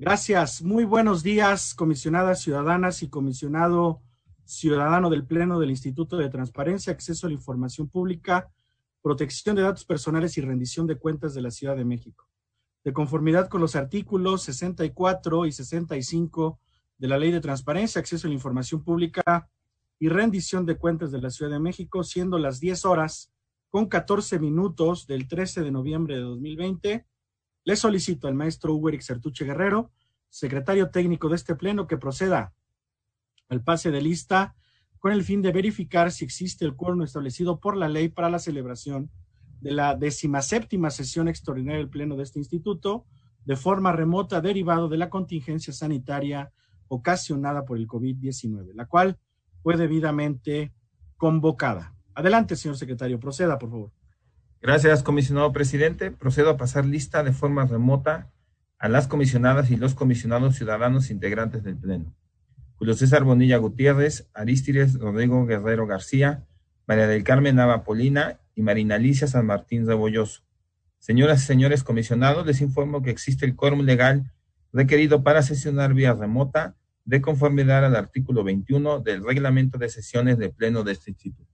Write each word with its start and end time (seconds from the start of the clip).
Gracias. 0.00 0.62
Muy 0.62 0.84
buenos 0.84 1.22
días, 1.22 1.74
comisionadas 1.74 2.40
ciudadanas 2.40 3.02
y 3.02 3.10
comisionado 3.10 4.00
ciudadano 4.46 5.10
del 5.10 5.26
Pleno 5.26 5.60
del 5.60 5.68
Instituto 5.68 6.16
de 6.16 6.30
Transparencia, 6.30 6.90
Acceso 6.90 7.26
a 7.26 7.28
la 7.28 7.34
Información 7.34 7.86
Pública, 7.86 8.50
Protección 9.02 9.56
de 9.56 9.62
Datos 9.62 9.84
Personales 9.84 10.38
y 10.38 10.40
Rendición 10.40 10.86
de 10.86 10.96
Cuentas 10.96 11.34
de 11.34 11.42
la 11.42 11.50
Ciudad 11.50 11.76
de 11.76 11.84
México. 11.84 12.26
De 12.82 12.94
conformidad 12.94 13.50
con 13.50 13.60
los 13.60 13.76
artículos 13.76 14.42
64 14.44 15.44
y 15.44 15.52
65 15.52 16.58
de 16.96 17.08
la 17.08 17.18
Ley 17.18 17.30
de 17.30 17.42
Transparencia, 17.42 18.00
Acceso 18.00 18.26
a 18.26 18.30
la 18.30 18.34
Información 18.36 18.82
Pública 18.82 19.50
y 19.98 20.08
Rendición 20.08 20.64
de 20.64 20.78
Cuentas 20.78 21.10
de 21.12 21.20
la 21.20 21.28
Ciudad 21.28 21.52
de 21.52 21.60
México, 21.60 22.04
siendo 22.04 22.38
las 22.38 22.58
10 22.58 22.86
horas 22.86 23.34
con 23.68 23.84
14 23.86 24.38
minutos 24.38 25.06
del 25.06 25.28
13 25.28 25.60
de 25.60 25.70
noviembre 25.70 26.14
de 26.14 26.22
2020, 26.22 27.06
le 27.64 27.76
solicito 27.76 28.28
al 28.28 28.34
maestro 28.34 28.74
Hugo 28.74 28.90
Sertuche 29.00 29.44
Guerrero, 29.44 29.90
secretario 30.28 30.90
técnico 30.90 31.28
de 31.28 31.36
este 31.36 31.54
pleno, 31.54 31.86
que 31.86 31.96
proceda 31.96 32.54
al 33.48 33.62
pase 33.62 33.90
de 33.90 34.00
lista 34.00 34.54
con 34.98 35.12
el 35.12 35.24
fin 35.24 35.42
de 35.42 35.52
verificar 35.52 36.12
si 36.12 36.24
existe 36.24 36.64
el 36.64 36.76
quórum 36.76 37.02
establecido 37.02 37.58
por 37.58 37.76
la 37.76 37.88
ley 37.88 38.08
para 38.08 38.30
la 38.30 38.38
celebración 38.38 39.10
de 39.60 39.72
la 39.72 39.94
decimaséptima 39.94 40.90
sesión 40.90 41.28
extraordinaria 41.28 41.78
del 41.78 41.90
Pleno 41.90 42.16
de 42.16 42.22
este 42.22 42.38
instituto 42.38 43.06
de 43.44 43.56
forma 43.56 43.92
remota 43.92 44.40
derivado 44.40 44.88
de 44.88 44.98
la 44.98 45.10
contingencia 45.10 45.72
sanitaria 45.72 46.52
ocasionada 46.88 47.64
por 47.64 47.78
el 47.78 47.86
COVID-19, 47.86 48.74
la 48.74 48.86
cual 48.86 49.18
fue 49.62 49.76
debidamente 49.76 50.72
convocada. 51.16 51.94
Adelante, 52.14 52.56
señor 52.56 52.76
secretario, 52.76 53.20
proceda, 53.20 53.58
por 53.58 53.70
favor. 53.70 53.92
Gracias, 54.62 55.02
comisionado 55.02 55.52
presidente. 55.52 56.10
Procedo 56.10 56.50
a 56.50 56.56
pasar 56.58 56.84
lista 56.84 57.22
de 57.22 57.32
forma 57.32 57.64
remota 57.64 58.30
a 58.78 58.90
las 58.90 59.06
comisionadas 59.06 59.70
y 59.70 59.76
los 59.76 59.94
comisionados 59.94 60.56
ciudadanos 60.56 61.10
integrantes 61.10 61.62
del 61.64 61.78
Pleno. 61.78 62.14
Julio 62.74 62.92
César 62.92 63.24
Bonilla 63.24 63.56
Gutiérrez, 63.56 64.28
Aristides 64.34 64.98
Rodrigo 64.98 65.46
Guerrero 65.46 65.86
García, 65.86 66.46
María 66.86 67.06
del 67.06 67.24
Carmen 67.24 67.56
Nava 67.56 67.84
Polina 67.84 68.38
y 68.54 68.60
Marina 68.60 68.96
Alicia 68.96 69.26
San 69.26 69.46
Martín 69.46 69.86
Rebolloso. 69.86 70.42
Señoras 70.98 71.42
y 71.42 71.46
señores 71.46 71.82
comisionados, 71.82 72.46
les 72.46 72.60
informo 72.60 73.02
que 73.02 73.10
existe 73.10 73.46
el 73.46 73.56
quórum 73.56 73.80
legal 73.80 74.30
requerido 74.74 75.22
para 75.22 75.40
sesionar 75.40 75.94
vía 75.94 76.12
remota 76.12 76.76
de 77.06 77.22
conformidad 77.22 77.86
al 77.86 77.96
artículo 77.96 78.44
21 78.44 79.00
del 79.00 79.24
reglamento 79.24 79.78
de 79.78 79.88
sesiones 79.88 80.36
de 80.36 80.50
pleno 80.50 80.84
de 80.84 80.92
este 80.92 81.12
instituto. 81.12 81.49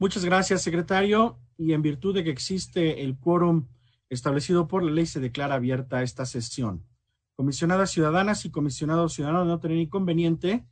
Muchas 0.00 0.24
gracias, 0.24 0.62
secretario. 0.62 1.40
Y 1.56 1.72
en 1.72 1.82
virtud 1.82 2.14
de 2.14 2.22
que 2.22 2.30
existe 2.30 3.02
el 3.02 3.18
quórum 3.18 3.66
establecido 4.08 4.68
por 4.68 4.84
la 4.84 4.92
ley, 4.92 5.06
se 5.06 5.18
declara 5.18 5.56
abierta 5.56 6.04
esta 6.04 6.24
sesión. 6.24 6.84
Comisionadas 7.34 7.90
ciudadanas 7.90 8.44
y 8.44 8.50
comisionados 8.50 9.14
ciudadanos 9.14 9.46
no 9.48 9.58
tener 9.58 9.78
inconveniente, 9.78 10.64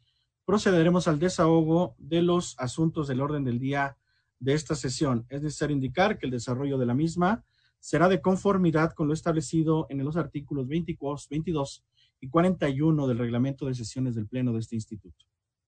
procederemos 0.44 1.08
al 1.08 1.18
desahogo 1.18 1.96
de 1.98 2.22
los 2.22 2.54
asuntos 2.58 3.08
del 3.08 3.20
orden 3.20 3.42
del 3.42 3.58
día 3.58 3.96
de 4.38 4.54
esta 4.54 4.76
sesión. 4.76 5.26
Es 5.28 5.42
necesario 5.42 5.74
indicar 5.74 6.18
que 6.18 6.26
el 6.26 6.32
desarrollo 6.32 6.78
de 6.78 6.86
la 6.86 6.94
misma 6.94 7.44
será 7.80 8.08
de 8.08 8.20
conformidad 8.20 8.92
con 8.92 9.08
lo 9.08 9.14
establecido 9.14 9.86
en 9.90 10.04
los 10.04 10.16
artículos 10.16 10.68
22, 10.68 11.28
22 11.28 11.84
y 12.20 12.28
41 12.28 13.06
del 13.08 13.18
reglamento 13.18 13.66
de 13.66 13.74
sesiones 13.74 14.14
del 14.14 14.28
Pleno 14.28 14.52
de 14.52 14.60
este 14.60 14.76
instituto. 14.76 15.24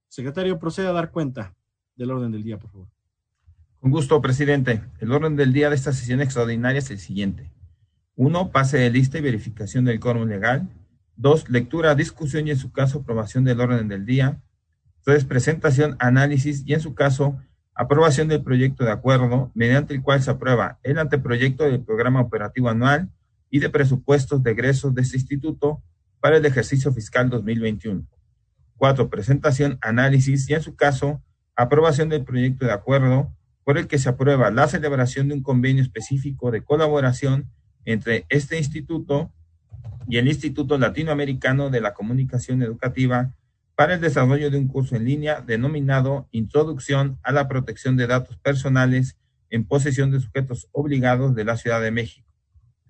Secretario, 0.09 0.59
procede 0.59 0.87
a 0.87 0.93
dar 0.93 1.11
cuenta 1.11 1.57
del 1.97 2.13
orden 2.13 2.31
del 2.31 2.45
día, 2.45 2.59
por 2.59 2.71
favor. 2.71 2.98
Con 3.81 3.93
gusto, 3.93 4.21
presidente. 4.21 4.83
El 4.99 5.13
orden 5.13 5.37
del 5.37 5.53
día 5.53 5.71
de 5.71 5.77
esta 5.77 5.93
sesión 5.93 6.21
extraordinaria 6.21 6.81
es 6.81 6.91
el 6.91 6.99
siguiente. 6.99 7.53
Uno, 8.17 8.51
pase 8.51 8.77
de 8.77 8.91
lista 8.91 9.19
y 9.19 9.21
verificación 9.21 9.85
del 9.85 10.01
quórum 10.01 10.29
legal. 10.29 10.69
Dos, 11.15 11.49
lectura, 11.49 11.95
discusión 11.95 12.49
y 12.49 12.51
en 12.51 12.57
su 12.57 12.73
caso 12.73 12.99
aprobación 12.99 13.45
del 13.45 13.61
orden 13.61 13.87
del 13.87 14.05
día. 14.05 14.43
Tres, 15.05 15.25
presentación, 15.25 15.95
análisis 16.01 16.65
y 16.67 16.75
en 16.75 16.81
su 16.81 16.95
caso 16.97 17.39
aprobación 17.73 18.27
del 18.27 18.43
proyecto 18.43 18.85
de 18.85 18.91
acuerdo 18.91 19.53
mediante 19.55 19.95
el 19.95 20.03
cual 20.03 20.21
se 20.21 20.33
aprueba 20.33 20.81
el 20.83 20.99
anteproyecto 20.99 21.63
del 21.63 21.81
programa 21.81 22.21
operativo 22.21 22.69
anual 22.69 23.09
y 23.49 23.61
de 23.61 23.71
presupuestos 23.71 24.43
de 24.43 24.51
egresos 24.51 24.93
de 24.93 25.03
este 25.03 25.19
instituto 25.19 25.81
para 26.19 26.39
el 26.39 26.45
ejercicio 26.45 26.93
fiscal 26.93 27.31
2021. 27.31 28.05
Cuatro, 28.77 29.09
presentación, 29.09 29.79
análisis 29.81 30.51
y 30.51 30.55
en 30.55 30.63
su 30.63 30.75
caso 30.75 31.23
aprobación 31.55 32.09
del 32.09 32.25
proyecto 32.25 32.67
de 32.67 32.73
acuerdo 32.73 33.33
por 33.69 33.77
el 33.77 33.87
que 33.87 33.99
se 33.99 34.09
aprueba 34.09 34.51
la 34.51 34.67
celebración 34.67 35.29
de 35.29 35.35
un 35.35 35.43
convenio 35.43 35.83
específico 35.83 36.51
de 36.51 36.63
colaboración 36.63 37.51
entre 37.85 38.25
este 38.31 38.57
instituto 38.57 39.31
y 40.09 40.17
el 40.17 40.27
Instituto 40.27 40.79
Latinoamericano 40.79 41.69
de 41.69 41.83
la 41.83 41.93
Comunicación 41.93 42.63
Educativa 42.63 43.35
para 43.75 43.93
el 43.93 44.01
desarrollo 44.01 44.51
de 44.51 44.57
un 44.57 44.69
curso 44.69 44.97
en 44.97 45.05
línea 45.05 45.43
denominado 45.43 46.29
Introducción 46.31 47.19
a 47.23 47.31
la 47.31 47.47
Protección 47.47 47.99
de 47.99 48.07
Datos 48.07 48.39
Personales 48.39 49.19
en 49.51 49.67
posesión 49.67 50.13
de 50.13 50.21
sujetos 50.21 50.71
obligados 50.73 51.35
de 51.35 51.45
la 51.45 51.59
Ciudad 51.59 51.83
de 51.83 51.91
México. 51.91 52.33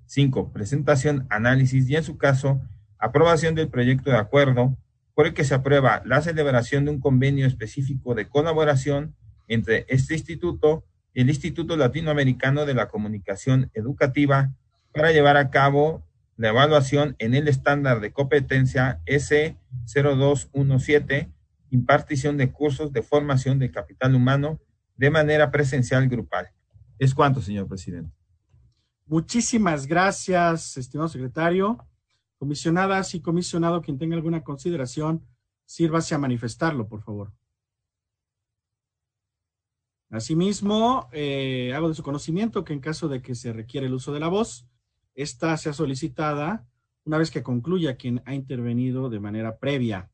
5. 0.07 0.53
Presentación, 0.53 1.27
análisis 1.29 1.91
y, 1.91 1.97
en 1.97 2.05
su 2.05 2.19
caso, 2.19 2.61
aprobación 3.01 3.57
del 3.57 3.69
proyecto 3.69 4.13
de 4.13 4.19
acuerdo 4.19 4.79
por 5.17 5.27
el 5.27 5.35
que 5.35 5.43
se 5.43 5.55
aprueba 5.55 6.03
la 6.05 6.23
celebración 6.23 6.85
de 6.85 6.93
un 6.93 7.01
convenio 7.01 7.49
específico 7.49 8.15
de 8.15 8.29
colaboración 8.29 9.17
entre 9.49 9.85
este 9.89 10.15
instituto 10.15 10.85
y 11.13 11.23
el 11.23 11.31
Instituto 11.31 11.77
Latinoamericano 11.77 12.65
de 12.65 12.75
la 12.75 12.87
Comunicación 12.89 13.73
Educativa 13.75 14.55
para 14.93 15.11
llevar 15.11 15.37
a 15.37 15.51
cabo 15.51 16.07
la 16.37 16.51
evaluación 16.51 17.17
en 17.19 17.35
el 17.35 17.49
estándar 17.49 17.99
de 18.01 18.13
competencia 18.13 19.01
S0217, 19.07 21.33
impartición 21.71 22.37
de 22.37 22.53
cursos 22.53 22.93
de 22.93 23.03
formación 23.03 23.59
de 23.59 23.73
capital 23.73 24.15
humano 24.15 24.61
de 24.97 25.11
manera 25.11 25.51
presencial 25.51 26.09
grupal. 26.09 26.51
Es 26.99 27.15
cuanto, 27.15 27.43
señor 27.43 27.67
presidente. 27.67 28.15
Muchísimas 29.07 29.87
gracias, 29.87 30.77
estimado 30.77 31.09
secretario. 31.09 31.85
Comisionadas 32.37 33.15
y 33.15 33.21
comisionado, 33.21 33.81
quien 33.83 33.99
tenga 33.99 34.15
alguna 34.15 34.45
consideración, 34.45 35.27
sírvase 35.65 36.15
a 36.15 36.19
manifestarlo, 36.19 36.87
por 36.87 37.03
favor. 37.03 37.33
Asimismo, 40.11 41.09
eh, 41.13 41.73
hago 41.75 41.89
de 41.89 41.95
su 41.95 42.03
conocimiento 42.03 42.65
que 42.65 42.73
en 42.73 42.81
caso 42.81 43.09
de 43.09 43.21
que 43.21 43.35
se 43.35 43.53
requiere 43.53 43.87
el 43.87 43.95
uso 43.95 44.13
de 44.13 44.21
la 44.21 44.29
voz, 44.29 44.67
esta 45.15 45.57
sea 45.57 45.73
solicitada 45.73 46.67
una 47.05 47.19
vez 47.19 47.31
que 47.31 47.43
concluya 47.43 47.97
quien 47.97 48.23
ha 48.27 48.35
intervenido 48.35 49.09
de 49.09 49.19
manera 49.19 49.59
previa. 49.59 50.11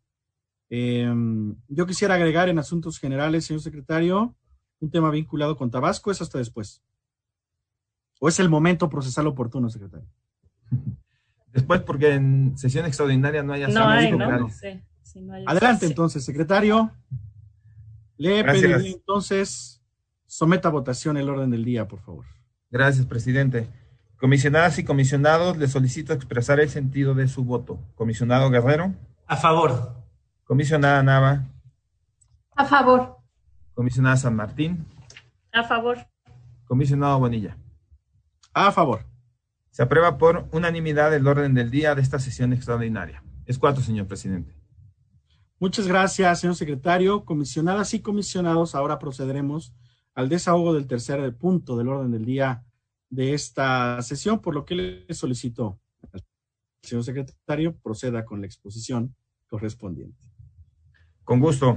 Em, 0.70 1.56
yo 1.68 1.86
quisiera 1.86 2.14
agregar 2.14 2.48
en 2.48 2.58
asuntos 2.58 2.98
generales, 2.98 3.44
señor 3.44 3.62
secretario, 3.62 4.34
un 4.80 4.90
tema 4.90 5.10
vinculado 5.10 5.56
con 5.56 5.70
Tabasco, 5.70 6.10
es 6.10 6.22
hasta 6.22 6.38
después. 6.38 6.82
¿O 8.20 8.28
es 8.28 8.38
el 8.38 8.48
momento 8.48 8.88
procesal 8.88 9.26
oportuno, 9.26 9.68
secretario? 9.68 10.08
Después, 11.52 11.82
porque 11.82 12.14
en 12.14 12.58
sesión 12.58 12.84
extraordinaria 12.84 13.44
no 13.44 13.52
haya... 13.52 13.68
No 13.68 13.86
hay, 13.86 14.10
¿no? 14.10 14.48
Adelante, 15.46 15.86
entonces, 15.86 16.24
secretario. 16.24 16.90
Le 18.16 18.42
pediré 18.42 18.90
entonces, 18.90 19.73
someta 20.34 20.66
a 20.66 20.72
votación 20.72 21.16
el 21.16 21.28
orden 21.28 21.50
del 21.50 21.64
día, 21.64 21.86
por 21.86 22.00
favor. 22.00 22.24
Gracias, 22.68 23.06
presidente. 23.06 23.68
Comisionadas 24.16 24.76
y 24.80 24.84
comisionados, 24.84 25.56
les 25.58 25.70
solicito 25.70 26.12
expresar 26.12 26.58
el 26.58 26.68
sentido 26.68 27.14
de 27.14 27.28
su 27.28 27.44
voto. 27.44 27.78
Comisionado 27.94 28.50
Guerrero. 28.50 28.92
A 29.28 29.36
favor. 29.36 29.94
Comisionada 30.42 31.04
Nava. 31.04 31.44
A 32.56 32.64
favor. 32.64 33.18
Comisionada 33.74 34.16
San 34.16 34.34
Martín. 34.34 34.84
A 35.52 35.62
favor. 35.62 35.98
Comisionado 36.64 37.20
Bonilla. 37.20 37.56
A 38.52 38.72
favor. 38.72 39.06
Se 39.70 39.84
aprueba 39.84 40.18
por 40.18 40.48
unanimidad 40.50 41.14
el 41.14 41.28
orden 41.28 41.54
del 41.54 41.70
día 41.70 41.94
de 41.94 42.02
esta 42.02 42.18
sesión 42.18 42.52
extraordinaria. 42.52 43.22
Es 43.46 43.56
cuatro, 43.56 43.84
señor 43.84 44.08
presidente. 44.08 44.52
Muchas 45.60 45.86
gracias, 45.86 46.40
señor 46.40 46.56
secretario. 46.56 47.24
Comisionadas 47.24 47.94
y 47.94 48.00
comisionados, 48.00 48.74
ahora 48.74 48.98
procederemos 48.98 49.72
al 50.14 50.28
desahogo 50.28 50.74
del 50.74 50.86
tercer 50.86 51.34
punto 51.36 51.76
del 51.76 51.88
orden 51.88 52.12
del 52.12 52.24
día 52.24 52.64
de 53.10 53.34
esta 53.34 54.00
sesión, 54.02 54.40
por 54.40 54.54
lo 54.54 54.64
que 54.64 54.74
le 54.74 55.14
solicito 55.14 55.80
al 56.12 56.22
señor 56.82 57.04
secretario 57.04 57.76
proceda 57.76 58.24
con 58.24 58.40
la 58.40 58.46
exposición 58.46 59.14
correspondiente. 59.46 60.24
Con 61.24 61.40
gusto. 61.40 61.74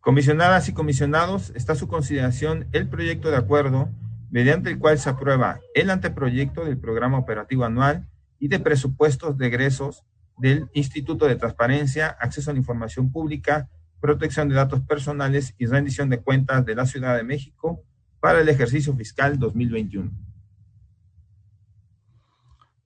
Comisionadas 0.00 0.68
y 0.68 0.72
comisionados, 0.72 1.50
está 1.54 1.74
a 1.74 1.76
su 1.76 1.86
consideración 1.86 2.66
el 2.72 2.88
proyecto 2.88 3.30
de 3.30 3.36
acuerdo 3.36 3.88
mediante 4.30 4.70
el 4.70 4.78
cual 4.78 4.98
se 4.98 5.10
aprueba 5.10 5.60
el 5.74 5.90
anteproyecto 5.90 6.64
del 6.64 6.78
programa 6.78 7.18
operativo 7.18 7.64
anual 7.64 8.08
y 8.38 8.48
de 8.48 8.58
presupuestos 8.58 9.38
de 9.38 9.46
egresos 9.46 10.04
del 10.38 10.68
Instituto 10.74 11.26
de 11.26 11.36
Transparencia, 11.36 12.08
Acceso 12.08 12.50
a 12.50 12.54
la 12.54 12.58
Información 12.58 13.12
Pública, 13.12 13.68
Protección 14.02 14.48
de 14.48 14.56
Datos 14.56 14.80
Personales 14.80 15.54
y 15.58 15.66
Rendición 15.66 16.10
de 16.10 16.20
Cuentas 16.20 16.66
de 16.66 16.74
la 16.74 16.86
Ciudad 16.86 17.16
de 17.16 17.22
México 17.22 17.84
para 18.18 18.40
el 18.40 18.48
ejercicio 18.48 18.92
fiscal 18.96 19.38
2021. 19.38 20.10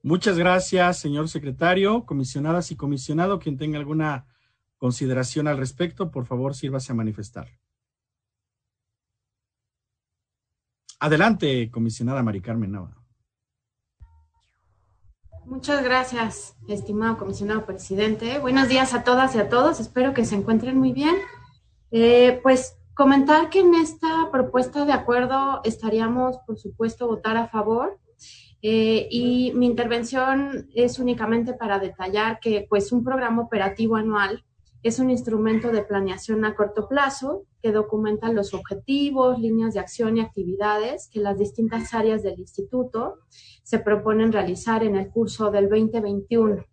Muchas 0.03 0.37
gracias, 0.37 0.99
señor 0.99 1.31
secretario, 1.31 2.05
comisionadas 2.05 2.71
y 2.71 2.77
comisionado. 2.77 3.39
Quien 3.39 3.57
tenga 3.57 3.79
alguna 3.79 4.27
consideración 4.77 5.49
al 5.49 5.57
respecto, 5.57 6.11
por 6.11 6.27
favor, 6.27 6.55
sírvase 6.55 6.93
a 6.93 6.95
manifestar. 6.95 7.49
Adelante, 11.01 11.71
comisionada 11.71 12.23
Mari 12.23 12.43
Carmen 12.43 12.73
Nava. 12.73 13.06
Muchas 15.47 15.85
gracias, 15.85 16.57
estimado 16.67 17.19
comisionado 17.19 17.67
presidente. 17.67 18.41
Buenos 18.41 18.69
días 18.69 18.95
a 18.95 19.05
todas 19.05 19.37
y 19.37 19.39
a 19.39 19.49
todos. 19.49 19.79
Espero 19.79 20.13
que 20.13 20.25
se 20.25 20.35
encuentren 20.35 20.77
muy 20.77 20.91
bien. 20.91 21.15
Eh, 21.93 22.41
pues 22.43 22.77
comentar 22.95 23.49
que 23.49 23.61
en 23.61 23.77
esta 23.77 24.29
propuesta 24.33 24.85
de 24.85 24.93
acuerdo 24.93 25.61
estaríamos, 25.63 26.39
por 26.39 26.59
supuesto, 26.59 27.07
votar 27.07 27.37
a 27.37 27.47
favor. 27.47 28.01
Eh, 28.61 29.07
y 29.09 29.53
mi 29.55 29.67
intervención 29.67 30.69
es 30.75 30.99
únicamente 30.99 31.53
para 31.53 31.79
detallar 31.79 32.41
que 32.41 32.67
pues 32.69 32.91
un 32.91 33.05
programa 33.05 33.43
operativo 33.43 33.95
anual 33.95 34.45
es 34.89 34.99
un 35.01 35.11
instrumento 35.11 35.73
de 35.73 35.83
planeación 35.83 36.45
a 36.45 36.55
corto 36.55 36.89
plazo 36.89 37.45
que 37.61 37.73
documenta 37.73 38.33
los 38.33 38.55
objetivos, 38.55 39.39
líneas 39.39 39.75
de 39.75 39.81
acción 39.81 40.17
y 40.17 40.21
actividades 40.21 41.09
que 41.13 41.21
las 41.21 41.39
distintas 41.39 41.93
áreas 41.93 42.23
del 42.23 42.39
instituto 42.39 43.19
se 43.65 43.81
proponen 43.81 44.33
realizar 44.33 44.85
en 44.85 44.95
el 44.95 45.09
curso 45.09 45.51
del 45.51 45.69
2021. 45.69 46.65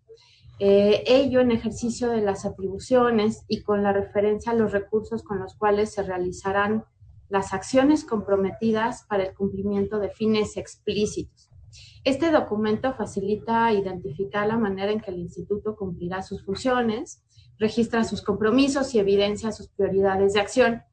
Eh, 0.59 1.03
ello 1.07 1.39
en 1.39 1.51
ejercicio 1.51 2.09
de 2.09 2.21
las 2.21 2.45
atribuciones 2.45 3.45
y 3.47 3.61
con 3.61 3.81
la 3.81 3.91
referencia 3.91 4.51
a 4.51 4.55
los 4.55 4.71
recursos 4.71 5.23
con 5.23 5.39
los 5.39 5.55
cuales 5.55 5.91
se 5.91 6.03
realizarán 6.03 6.85
las 7.29 7.51
acciones 7.53 8.05
comprometidas 8.05 9.05
para 9.09 9.23
el 9.23 9.33
cumplimiento 9.33 9.97
de 9.97 10.09
fines 10.09 10.55
explícitos. 10.55 11.49
Este 12.03 12.29
documento 12.31 12.93
facilita 12.93 13.71
identificar 13.71 14.45
la 14.45 14.57
manera 14.57 14.91
en 14.91 14.99
que 14.99 15.09
el 15.09 15.17
instituto 15.17 15.75
cumplirá 15.75 16.21
sus 16.21 16.43
funciones, 16.45 17.22
registra 17.59 18.03
sus 18.03 18.21
compromisos 18.21 18.93
y 18.93 18.99
evidencia 18.99 19.51
sus 19.51 19.67
prioridades 19.67 20.33
de 20.33 20.39
acción. 20.39 20.83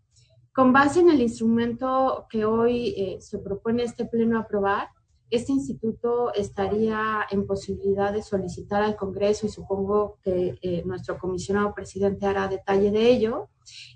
Con 0.53 0.73
base 0.73 1.01
en 1.01 1.11
el 1.11 1.21
instrumento 1.21 2.27
que 2.29 2.45
hoy 2.45 2.95
eh, 2.97 3.19
se 3.21 3.39
propone 3.39 3.85
este 3.85 4.05
pleno 4.05 4.39
aprobar, 4.39 4.89
este 5.31 5.53
instituto 5.53 6.33
estaría 6.35 7.27
en 7.31 7.47
posibilidad 7.47 8.13
de 8.13 8.23
solicitar 8.23 8.83
al 8.83 8.97
Congreso, 8.97 9.47
y 9.47 9.51
supongo 9.51 10.19
que 10.23 10.59
eh, 10.63 10.83
nuestro 10.85 11.19
comisionado 11.19 11.75
presidente 11.75 12.27
hará 12.27 12.49
detalle 12.49 12.91
de 12.91 13.11
ello, 13.11 13.49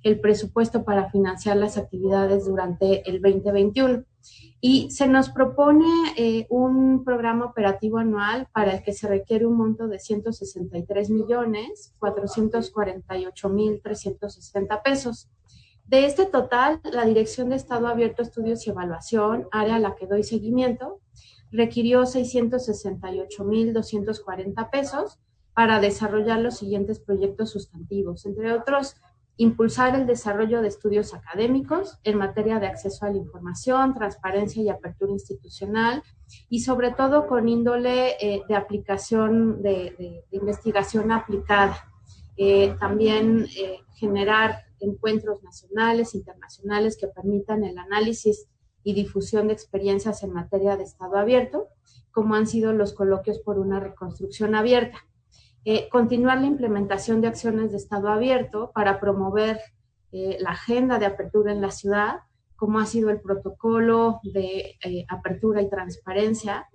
el 0.02 0.20
presupuesto 0.20 0.84
para 0.84 1.10
financiar 1.10 1.56
las 1.56 1.76
actividades 1.76 2.46
durante 2.46 3.08
el 3.08 3.20
2021. 3.20 4.04
Y 4.60 4.90
se 4.90 5.06
nos 5.06 5.28
propone 5.28 5.84
eh, 6.16 6.46
un 6.48 7.04
programa 7.04 7.44
operativo 7.44 7.98
anual 7.98 8.48
para 8.52 8.76
el 8.76 8.82
que 8.82 8.94
se 8.94 9.06
requiere 9.06 9.44
un 9.44 9.58
monto 9.58 9.88
de 9.88 9.98
163 9.98 11.10
millones 11.10 11.92
448 11.98 13.48
mil 13.50 13.82
360 13.82 14.82
pesos. 14.82 15.28
De 15.94 16.06
este 16.06 16.26
total, 16.26 16.80
la 16.92 17.04
Dirección 17.04 17.50
de 17.50 17.54
Estado 17.54 17.86
Abierto, 17.86 18.20
Estudios 18.20 18.66
y 18.66 18.70
Evaluación, 18.70 19.46
área 19.52 19.76
a 19.76 19.78
la 19.78 19.94
que 19.94 20.08
doy 20.08 20.24
seguimiento, 20.24 20.98
requirió 21.52 22.02
668.240 22.02 24.70
pesos 24.70 25.20
para 25.54 25.78
desarrollar 25.78 26.40
los 26.40 26.56
siguientes 26.56 26.98
proyectos 26.98 27.52
sustantivos, 27.52 28.26
entre 28.26 28.52
otros, 28.52 28.96
impulsar 29.36 29.94
el 29.94 30.08
desarrollo 30.08 30.62
de 30.62 30.66
estudios 30.66 31.14
académicos 31.14 32.00
en 32.02 32.18
materia 32.18 32.58
de 32.58 32.66
acceso 32.66 33.06
a 33.06 33.10
la 33.10 33.18
información, 33.18 33.94
transparencia 33.94 34.64
y 34.64 34.70
apertura 34.70 35.12
institucional, 35.12 36.02
y 36.48 36.62
sobre 36.62 36.90
todo 36.90 37.28
con 37.28 37.48
índole 37.48 38.16
eh, 38.20 38.42
de 38.48 38.56
aplicación, 38.56 39.62
de, 39.62 40.24
investigación 40.32 41.12
aplicada. 41.12 41.88
Eh, 42.36 42.74
también 42.80 43.46
eh, 43.56 43.78
generar 43.94 44.63
encuentros 44.84 45.42
nacionales, 45.42 46.14
internacionales 46.14 46.96
que 46.96 47.08
permitan 47.08 47.64
el 47.64 47.78
análisis 47.78 48.46
y 48.82 48.94
difusión 48.94 49.48
de 49.48 49.54
experiencias 49.54 50.22
en 50.22 50.32
materia 50.32 50.76
de 50.76 50.84
Estado 50.84 51.16
abierto, 51.16 51.68
como 52.12 52.34
han 52.34 52.46
sido 52.46 52.72
los 52.72 52.92
coloquios 52.92 53.40
por 53.40 53.58
una 53.58 53.80
reconstrucción 53.80 54.54
abierta. 54.54 54.98
Eh, 55.64 55.88
continuar 55.88 56.40
la 56.40 56.46
implementación 56.46 57.20
de 57.20 57.28
acciones 57.28 57.70
de 57.70 57.78
Estado 57.78 58.08
abierto 58.08 58.70
para 58.74 59.00
promover 59.00 59.58
eh, 60.12 60.36
la 60.38 60.50
agenda 60.50 60.98
de 60.98 61.06
apertura 61.06 61.52
en 61.52 61.62
la 61.62 61.70
ciudad, 61.70 62.20
como 62.54 62.78
ha 62.78 62.86
sido 62.86 63.10
el 63.10 63.20
protocolo 63.20 64.20
de 64.22 64.76
eh, 64.84 65.06
apertura 65.08 65.62
y 65.62 65.68
transparencia 65.68 66.68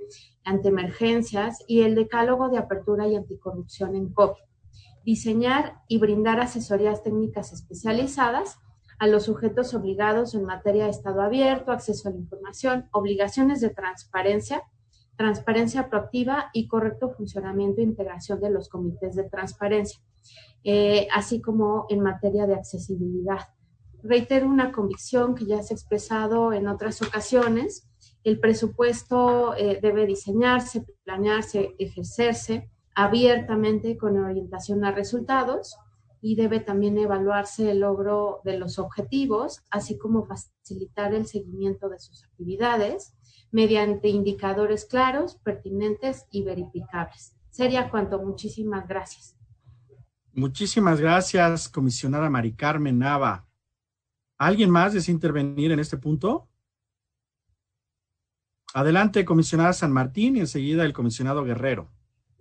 ante 0.43 0.69
emergencias 0.69 1.63
y 1.67 1.83
el 1.83 1.95
decálogo 1.95 2.49
de 2.49 2.57
apertura 2.57 3.07
y 3.07 3.15
anticorrupción 3.15 3.95
en 3.95 4.11
COP. 4.11 4.37
Diseñar 5.09 5.81
y 5.87 5.97
brindar 5.97 6.39
asesorías 6.39 7.01
técnicas 7.01 7.51
especializadas 7.51 8.59
a 8.99 9.07
los 9.07 9.23
sujetos 9.23 9.73
obligados 9.73 10.35
en 10.35 10.45
materia 10.45 10.83
de 10.83 10.91
Estado 10.91 11.23
abierto, 11.23 11.71
acceso 11.71 12.07
a 12.09 12.11
la 12.11 12.19
información, 12.19 12.87
obligaciones 12.91 13.59
de 13.59 13.71
transparencia, 13.71 14.61
transparencia 15.17 15.89
proactiva 15.89 16.51
y 16.53 16.67
correcto 16.67 17.09
funcionamiento 17.09 17.81
e 17.81 17.85
integración 17.85 18.39
de 18.39 18.51
los 18.51 18.69
comités 18.69 19.15
de 19.15 19.23
transparencia, 19.23 19.99
eh, 20.63 21.07
así 21.11 21.41
como 21.41 21.87
en 21.89 22.01
materia 22.01 22.45
de 22.45 22.53
accesibilidad. 22.53 23.47
Reitero 24.03 24.45
una 24.45 24.71
convicción 24.71 25.33
que 25.33 25.47
ya 25.47 25.63
se 25.63 25.73
ha 25.73 25.77
expresado 25.77 26.53
en 26.53 26.67
otras 26.67 27.01
ocasiones. 27.01 27.89
El 28.23 28.39
presupuesto 28.39 29.55
eh, 29.55 29.79
debe 29.81 30.05
diseñarse, 30.05 30.85
planearse, 31.03 31.73
ejercerse 31.79 32.69
abiertamente 32.99 33.97
con 33.97 34.17
orientación 34.17 34.83
a 34.83 34.91
resultados 34.91 35.77
y 36.21 36.35
debe 36.35 36.59
también 36.59 36.97
evaluarse 36.97 37.71
el 37.71 37.79
logro 37.79 38.41
de 38.43 38.57
los 38.57 38.77
objetivos, 38.77 39.61
así 39.69 39.97
como 39.97 40.25
facilitar 40.25 41.13
el 41.13 41.25
seguimiento 41.25 41.87
de 41.87 41.97
sus 41.97 42.25
actividades 42.25 43.15
mediante 43.51 44.09
indicadores 44.09 44.83
claros, 44.83 45.37
pertinentes 45.45 46.27
y 46.29 46.43
verificables. 46.43 47.37
Sería 47.51 47.89
cuanto. 47.89 48.21
Muchísimas 48.21 48.85
gracias. 48.85 49.37
Muchísimas 50.33 50.99
gracias, 50.99 51.69
comisionada 51.69 52.29
Mari 52.29 52.53
Carmen 52.53 52.99
Nava. 52.99 53.47
¿Alguien 54.37 54.69
más 54.69 54.93
desea 54.93 55.13
intervenir 55.13 55.71
en 55.71 55.79
este 55.79 55.95
punto? 55.95 56.49
Adelante, 58.73 59.23
comisionada 59.23 59.71
San 59.71 59.93
Martín 59.93 60.35
y 60.35 60.41
enseguida 60.41 60.83
el 60.83 60.91
comisionado 60.91 61.45
Guerrero. 61.45 61.89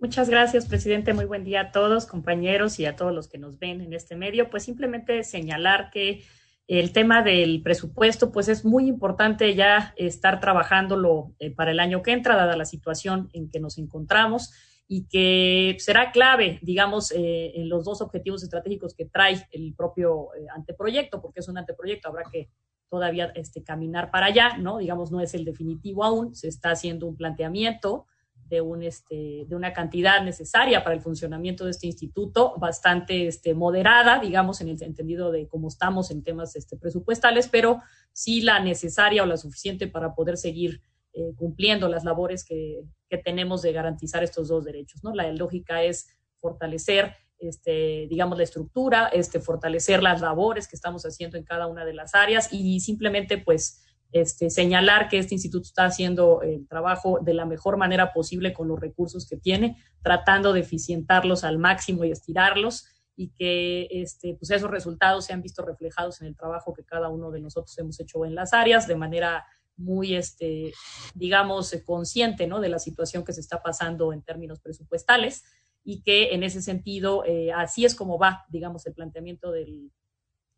Muchas 0.01 0.29
gracias, 0.29 0.65
presidente. 0.65 1.13
Muy 1.13 1.25
buen 1.25 1.43
día 1.43 1.59
a 1.59 1.71
todos, 1.73 2.05
compañeros 2.05 2.79
y 2.79 2.85
a 2.85 2.95
todos 2.95 3.13
los 3.13 3.27
que 3.27 3.37
nos 3.37 3.59
ven 3.59 3.81
en 3.81 3.91
este 3.91 4.15
medio. 4.15 4.49
Pues 4.49 4.63
simplemente 4.63 5.25
señalar 5.25 5.89
que 5.91 6.23
el 6.67 6.93
tema 6.93 7.21
del 7.21 7.61
presupuesto, 7.61 8.31
pues 8.31 8.47
es 8.47 8.63
muy 8.63 8.87
importante 8.87 9.55
ya 9.55 9.93
estar 9.97 10.39
trabajándolo 10.39 11.33
eh, 11.39 11.51
para 11.51 11.71
el 11.71 11.81
año 11.81 12.01
que 12.01 12.13
entra, 12.13 12.37
dada 12.37 12.55
la 12.55 12.63
situación 12.63 13.29
en 13.33 13.49
que 13.49 13.59
nos 13.59 13.77
encontramos 13.77 14.53
y 14.87 15.05
que 15.09 15.75
será 15.79 16.13
clave, 16.13 16.59
digamos, 16.61 17.11
eh, 17.11 17.51
en 17.55 17.67
los 17.67 17.83
dos 17.83 17.99
objetivos 18.01 18.41
estratégicos 18.41 18.93
que 18.93 19.03
trae 19.03 19.45
el 19.51 19.73
propio 19.75 20.33
eh, 20.33 20.45
anteproyecto, 20.55 21.21
porque 21.21 21.41
es 21.41 21.49
un 21.49 21.57
anteproyecto, 21.57 22.07
habrá 22.07 22.23
que 22.31 22.49
todavía 22.87 23.33
este, 23.35 23.63
caminar 23.63 24.11
para 24.11 24.27
allá, 24.27 24.57
¿no? 24.59 24.77
Digamos, 24.77 25.11
no 25.11 25.19
es 25.19 25.33
el 25.33 25.43
definitivo 25.43 26.05
aún, 26.05 26.35
se 26.35 26.47
está 26.47 26.71
haciendo 26.71 27.05
un 27.05 27.17
planteamiento 27.17 28.05
de, 28.49 28.61
un, 28.61 28.81
este, 28.83 29.45
de 29.47 29.55
una 29.55 29.73
cantidad 29.73 30.23
necesaria 30.23 30.83
para 30.83 30.95
el 30.95 31.01
funcionamiento 31.01 31.65
de 31.65 31.71
este 31.71 31.87
instituto, 31.87 32.55
bastante 32.57 33.27
este, 33.27 33.53
moderada, 33.53 34.19
digamos, 34.19 34.59
en 34.61 34.69
el 34.69 34.81
entendido 34.81 35.31
de 35.31 35.47
cómo 35.47 35.67
estamos 35.67 36.09
en 36.09 36.23
temas 36.23 36.55
este, 36.55 36.75
presupuestales, 36.75 37.47
pero 37.47 37.79
sí 38.11 38.41
la 38.41 38.59
necesaria 38.59 39.23
o 39.23 39.25
la 39.27 39.37
suficiente 39.37 39.87
para 39.87 40.15
poder 40.15 40.35
seguir 40.37 40.81
eh, 41.13 41.33
cumpliendo 41.35 41.87
las 41.87 42.03
labores 42.03 42.43
que, 42.43 42.83
que, 43.07 43.17
tenemos 43.17 43.61
de 43.61 43.71
garantizar 43.71 44.23
estos 44.23 44.47
dos 44.47 44.65
derechos. 44.65 45.03
¿no? 45.03 45.13
La 45.13 45.31
lógica 45.31 45.83
es 45.83 46.07
fortalecer, 46.39 47.13
este, 47.37 48.07
digamos, 48.09 48.37
la 48.37 48.43
estructura, 48.43 49.07
este, 49.07 49.39
fortalecer 49.39 50.01
las 50.01 50.21
labores 50.21 50.67
que 50.67 50.75
estamos 50.75 51.03
haciendo 51.03 51.37
en 51.37 51.43
cada 51.43 51.67
una 51.67 51.85
de 51.85 51.93
las 51.93 52.15
áreas 52.15 52.51
y 52.51 52.79
simplemente, 52.79 53.37
pues, 53.37 53.83
este, 54.11 54.49
señalar 54.49 55.07
que 55.07 55.19
este 55.19 55.35
instituto 55.35 55.67
está 55.67 55.85
haciendo 55.85 56.41
el 56.41 56.67
trabajo 56.67 57.19
de 57.21 57.33
la 57.33 57.45
mejor 57.45 57.77
manera 57.77 58.11
posible 58.11 58.53
con 58.53 58.67
los 58.67 58.79
recursos 58.79 59.27
que 59.27 59.37
tiene, 59.37 59.77
tratando 60.01 60.53
de 60.53 60.61
eficientarlos 60.61 61.43
al 61.43 61.59
máximo 61.59 62.03
y 62.03 62.11
estirarlos 62.11 62.87
y 63.15 63.29
que 63.29 63.87
este, 63.91 64.35
pues 64.35 64.49
esos 64.51 64.71
resultados 64.71 65.25
se 65.25 65.33
han 65.33 65.41
visto 65.41 65.63
reflejados 65.63 66.21
en 66.21 66.27
el 66.27 66.35
trabajo 66.35 66.73
que 66.73 66.85
cada 66.85 67.09
uno 67.09 67.31
de 67.31 67.41
nosotros 67.41 67.77
hemos 67.77 67.99
hecho 67.99 68.25
en 68.25 68.33
las 68.33 68.53
áreas 68.53 68.87
de 68.87 68.95
manera 68.95 69.45
muy, 69.75 70.15
este, 70.15 70.73
digamos, 71.13 71.73
consciente 71.85 72.47
¿no? 72.47 72.59
de 72.59 72.69
la 72.69 72.79
situación 72.79 73.23
que 73.23 73.33
se 73.33 73.41
está 73.41 73.61
pasando 73.61 74.11
en 74.13 74.21
términos 74.21 74.59
presupuestales 74.59 75.43
y 75.83 76.01
que 76.01 76.33
en 76.33 76.43
ese 76.43 76.61
sentido 76.61 77.23
eh, 77.25 77.51
así 77.51 77.85
es 77.85 77.95
como 77.95 78.17
va, 78.17 78.45
digamos, 78.49 78.85
el 78.85 78.93
planteamiento 78.93 79.51
del, 79.51 79.91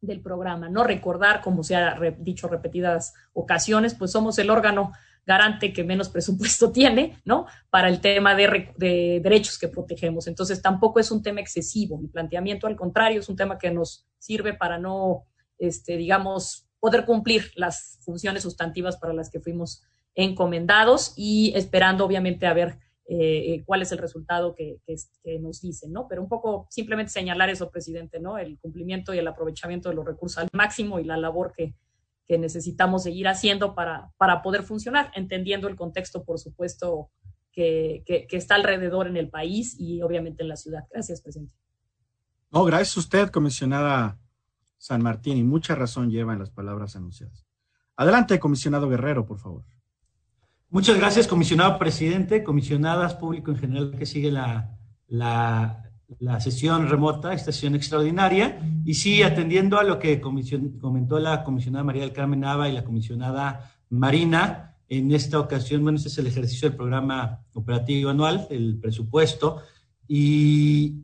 del 0.02 0.22
programa, 0.22 0.68
¿no? 0.68 0.84
Recordar, 0.84 1.42
como 1.42 1.64
se 1.64 1.76
ha 1.76 1.98
dicho 2.18 2.48
repetidas 2.48 3.14
ocasiones, 3.34 3.94
pues 3.94 4.12
somos 4.12 4.38
el 4.40 4.50
órgano 4.50 4.92
garante 5.26 5.72
que 5.72 5.84
menos 5.84 6.10
presupuesto 6.10 6.72
tiene, 6.74 7.22
¿no? 7.24 7.46
Para 7.70 7.88
el 7.88 8.02
tema 8.02 8.36
de, 8.36 8.74
de, 8.78 9.22
derechos 9.24 9.58
que 9.58 9.68
protegemos. 9.68 10.28
Entonces, 10.28 10.62
tampoco 10.62 11.00
es 11.00 11.12
un 11.12 11.22
tema 11.22 11.40
excesivo. 11.40 12.00
El 12.02 12.10
planteamiento, 12.10 12.68
al 12.68 12.76
contrario, 12.76 13.20
es 13.20 13.30
un 13.30 13.36
tema 13.36 13.58
que 13.58 13.72
nos 13.72 14.08
sirve 14.18 14.54
para 14.54 14.80
no, 14.80 15.26
este, 15.60 15.98
digamos, 15.98 16.68
poder 16.80 17.06
cumplir 17.06 17.52
las 17.56 18.00
funciones 18.02 18.44
sustantivas 18.44 18.98
para 18.98 19.14
las 19.14 19.30
que 19.30 19.40
fuimos 19.40 19.84
encomendados 20.16 21.14
y 21.16 21.54
esperando, 21.56 22.06
obviamente, 22.06 22.48
a 22.48 22.54
ver 22.54 22.80
eh, 23.08 23.54
eh, 23.54 23.64
cuál 23.66 23.82
es 23.82 23.92
el 23.92 23.98
resultado 23.98 24.56
que, 24.56 24.80
nos 25.40 25.62
dicen, 25.62 25.92
¿no? 25.92 26.08
Pero 26.08 26.22
un 26.22 26.30
poco 26.30 26.68
simplemente 26.70 27.12
señalar 27.12 27.50
eso, 27.50 27.70
presidente, 27.70 28.20
¿no? 28.20 28.38
El 28.38 28.58
cumplimiento 28.60 29.14
y 29.14 29.20
el 29.20 29.28
aprovechamiento 29.28 29.90
de 29.90 29.96
los 29.96 30.06
recursos 30.06 30.38
al 30.38 30.50
máximo 30.54 31.00
y 31.00 31.04
la 31.04 31.18
labor 31.18 31.54
que, 31.56 31.76
necesitamos 32.30 33.04
seguir 33.04 33.28
haciendo 33.28 33.76
para, 33.76 34.14
para 34.16 34.42
poder 34.42 34.64
funcionar, 34.64 35.12
entendiendo 35.16 35.68
el 35.68 35.76
contexto, 35.76 36.24
por 36.24 36.40
supuesto, 36.40 37.10
que, 37.52 38.28
está 38.32 38.56
alrededor 38.56 39.08
en 39.08 39.18
el 39.18 39.30
país 39.30 39.76
y 39.78 40.02
obviamente 40.02 40.44
en 40.44 40.50
la 40.50 40.56
ciudad. 40.56 40.86
Gracias, 40.92 41.22
presidente. 41.22 41.54
No, 42.52 42.64
gracias 42.64 42.98
a 42.98 43.00
usted, 43.02 43.30
comisionada 43.30 44.20
San 44.78 45.04
Martín, 45.04 45.38
y 45.38 45.44
mucha 45.44 45.76
razón 45.76 46.10
lleva 46.10 46.34
en 46.34 46.40
las 46.40 46.50
palabras 46.50 46.96
anunciadas. 46.96 47.46
Adelante, 47.96 48.40
comisionado 48.40 48.90
Guerrero, 48.90 49.26
por 49.26 49.38
favor. 49.38 49.64
Muchas 50.74 50.98
gracias, 50.98 51.28
comisionado 51.28 51.78
presidente, 51.78 52.46
comisionadas, 52.46 53.16
público 53.16 53.52
en 53.52 53.58
general 53.58 53.92
que 53.92 54.06
sigue 54.06 54.32
la, 54.32 54.78
la, 55.10 55.84
sesión 56.40 56.88
remota, 56.88 57.34
esta 57.34 57.52
sesión 57.52 57.76
extraordinaria. 57.76 58.58
Y 58.86 58.94
sí, 58.94 59.22
atendiendo 59.22 59.78
a 59.78 59.84
lo 59.84 60.00
que 60.00 60.22
comentó 60.22 61.20
la 61.20 61.44
comisionada 61.44 61.84
María 61.84 62.04
del 62.04 62.14
Carmen 62.14 62.40
Nava 62.40 62.70
y 62.70 62.72
la 62.72 62.86
comisionada 62.86 63.70
Marina, 63.90 64.78
en 64.88 65.12
esta 65.12 65.42
ocasión, 65.42 65.84
bueno, 65.84 65.98
este 65.98 66.08
es 66.08 66.18
el 66.20 66.28
ejercicio 66.28 66.70
del 66.70 66.78
programa 66.78 67.42
operativo 67.54 68.10
anual, 68.10 68.48
el 68.50 68.80
presupuesto. 68.80 69.64
Y 70.08 71.02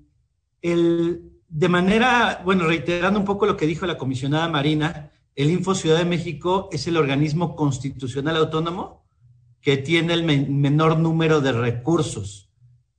el, 0.62 1.30
de 1.50 1.68
manera, 1.68 2.42
bueno, 2.46 2.64
reiterando 2.64 3.20
un 3.20 3.26
poco 3.26 3.46
lo 3.46 3.58
que 3.58 3.68
dijo 3.68 3.86
la 3.86 3.98
comisionada 3.98 4.48
Marina, 4.48 5.12
el 5.36 5.52
Info 5.52 5.76
Ciudad 5.76 5.98
de 5.98 6.06
México 6.06 6.70
es 6.72 6.88
el 6.88 6.96
organismo 6.96 7.54
constitucional 7.54 8.38
autónomo 8.38 9.07
que 9.62 9.78
tiene 9.78 10.14
el 10.14 10.24
menor 10.24 11.00
número 11.00 11.42
de 11.42 11.52
recursos, 11.52 12.50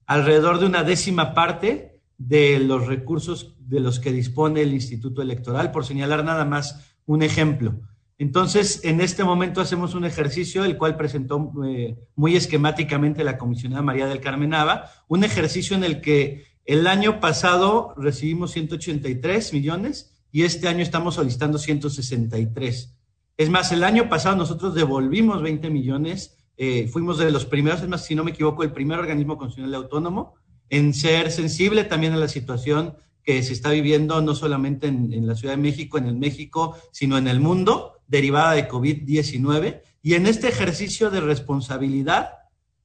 alrededor 0.07 0.59
de 0.59 0.67
una 0.67 0.85
décima 0.85 1.35
parte 1.35 2.01
de 2.19 2.59
los 2.59 2.87
recursos 2.87 3.55
de 3.59 3.81
los 3.81 4.01
que 4.01 4.13
dispone 4.13 4.63
el 4.63 4.73
Instituto 4.73 5.23
Electoral, 5.23 5.71
por 5.71 5.85
señalar 5.85 6.25
nada 6.25 6.45
más 6.45 6.95
un 7.07 7.23
ejemplo. 7.23 7.81
Entonces, 8.19 8.81
en 8.85 9.01
este 9.01 9.23
momento 9.23 9.61
hacemos 9.61 9.95
un 9.95 10.05
ejercicio, 10.05 10.65
el 10.65 10.77
cual 10.77 10.97
presentó 10.97 11.53
eh, 11.65 11.97
muy 12.17 12.35
esquemáticamente 12.35 13.23
la 13.23 13.39
comisionada 13.39 13.83
María 13.83 14.09
del 14.09 14.21
Carmen 14.21 14.51
Nava, 14.51 14.91
un 15.07 15.23
ejercicio 15.23 15.77
en 15.77 15.85
el 15.85 16.01
que 16.01 16.47
el 16.65 16.87
año 16.89 17.21
pasado 17.21 17.95
recibimos 17.97 18.51
183 18.51 19.53
millones 19.53 20.19
y 20.33 20.43
este 20.43 20.69
año 20.69 20.83
estamos 20.83 21.15
solicitando 21.15 21.59
163. 21.59 22.99
Es 23.37 23.51
más, 23.51 23.71
el 23.71 23.85
año 23.85 24.09
pasado 24.09 24.35
nosotros 24.37 24.75
devolvimos 24.75 25.41
20 25.41 25.71
millones 25.71 26.38
eh, 26.61 26.89
fuimos 26.89 27.19
de 27.19 27.31
los 27.31 27.47
primeros, 27.47 27.81
es 27.81 27.89
más, 27.89 28.05
si 28.05 28.17
no 28.17 28.25
me 28.25 28.33
equivoco, 28.33 28.65
el 28.65 28.73
primer 28.73 28.99
organismo 28.99 29.39
constitucional 29.39 29.77
autónomo 29.77 30.35
en 30.69 30.93
ser 30.93 31.31
sensible 31.31 31.85
también 31.85 32.13
a 32.15 32.17
la 32.17 32.27
situación 32.27 32.97
que 33.23 33.43
se 33.45 33.53
está 33.53 33.71
viviendo 33.71 34.21
no 34.23 34.35
solamente 34.35 34.89
en, 34.89 35.25
la 35.27 35.37
Ciudad 35.37 35.55
de 35.55 35.63
México, 35.63 35.99
en 35.99 36.07
el 36.07 36.17
México, 36.17 36.77
sino 36.91 37.17
en 37.17 37.29
el 37.29 37.39
mundo, 37.39 38.01
derivada 38.09 38.55
de 38.55 38.69
COVID-19. 38.69 39.83
Y 40.03 40.15
en 40.15 40.27
este 40.27 40.49
ejercicio 40.49 41.11
de 41.11 41.21
responsabilidad, 41.21 42.31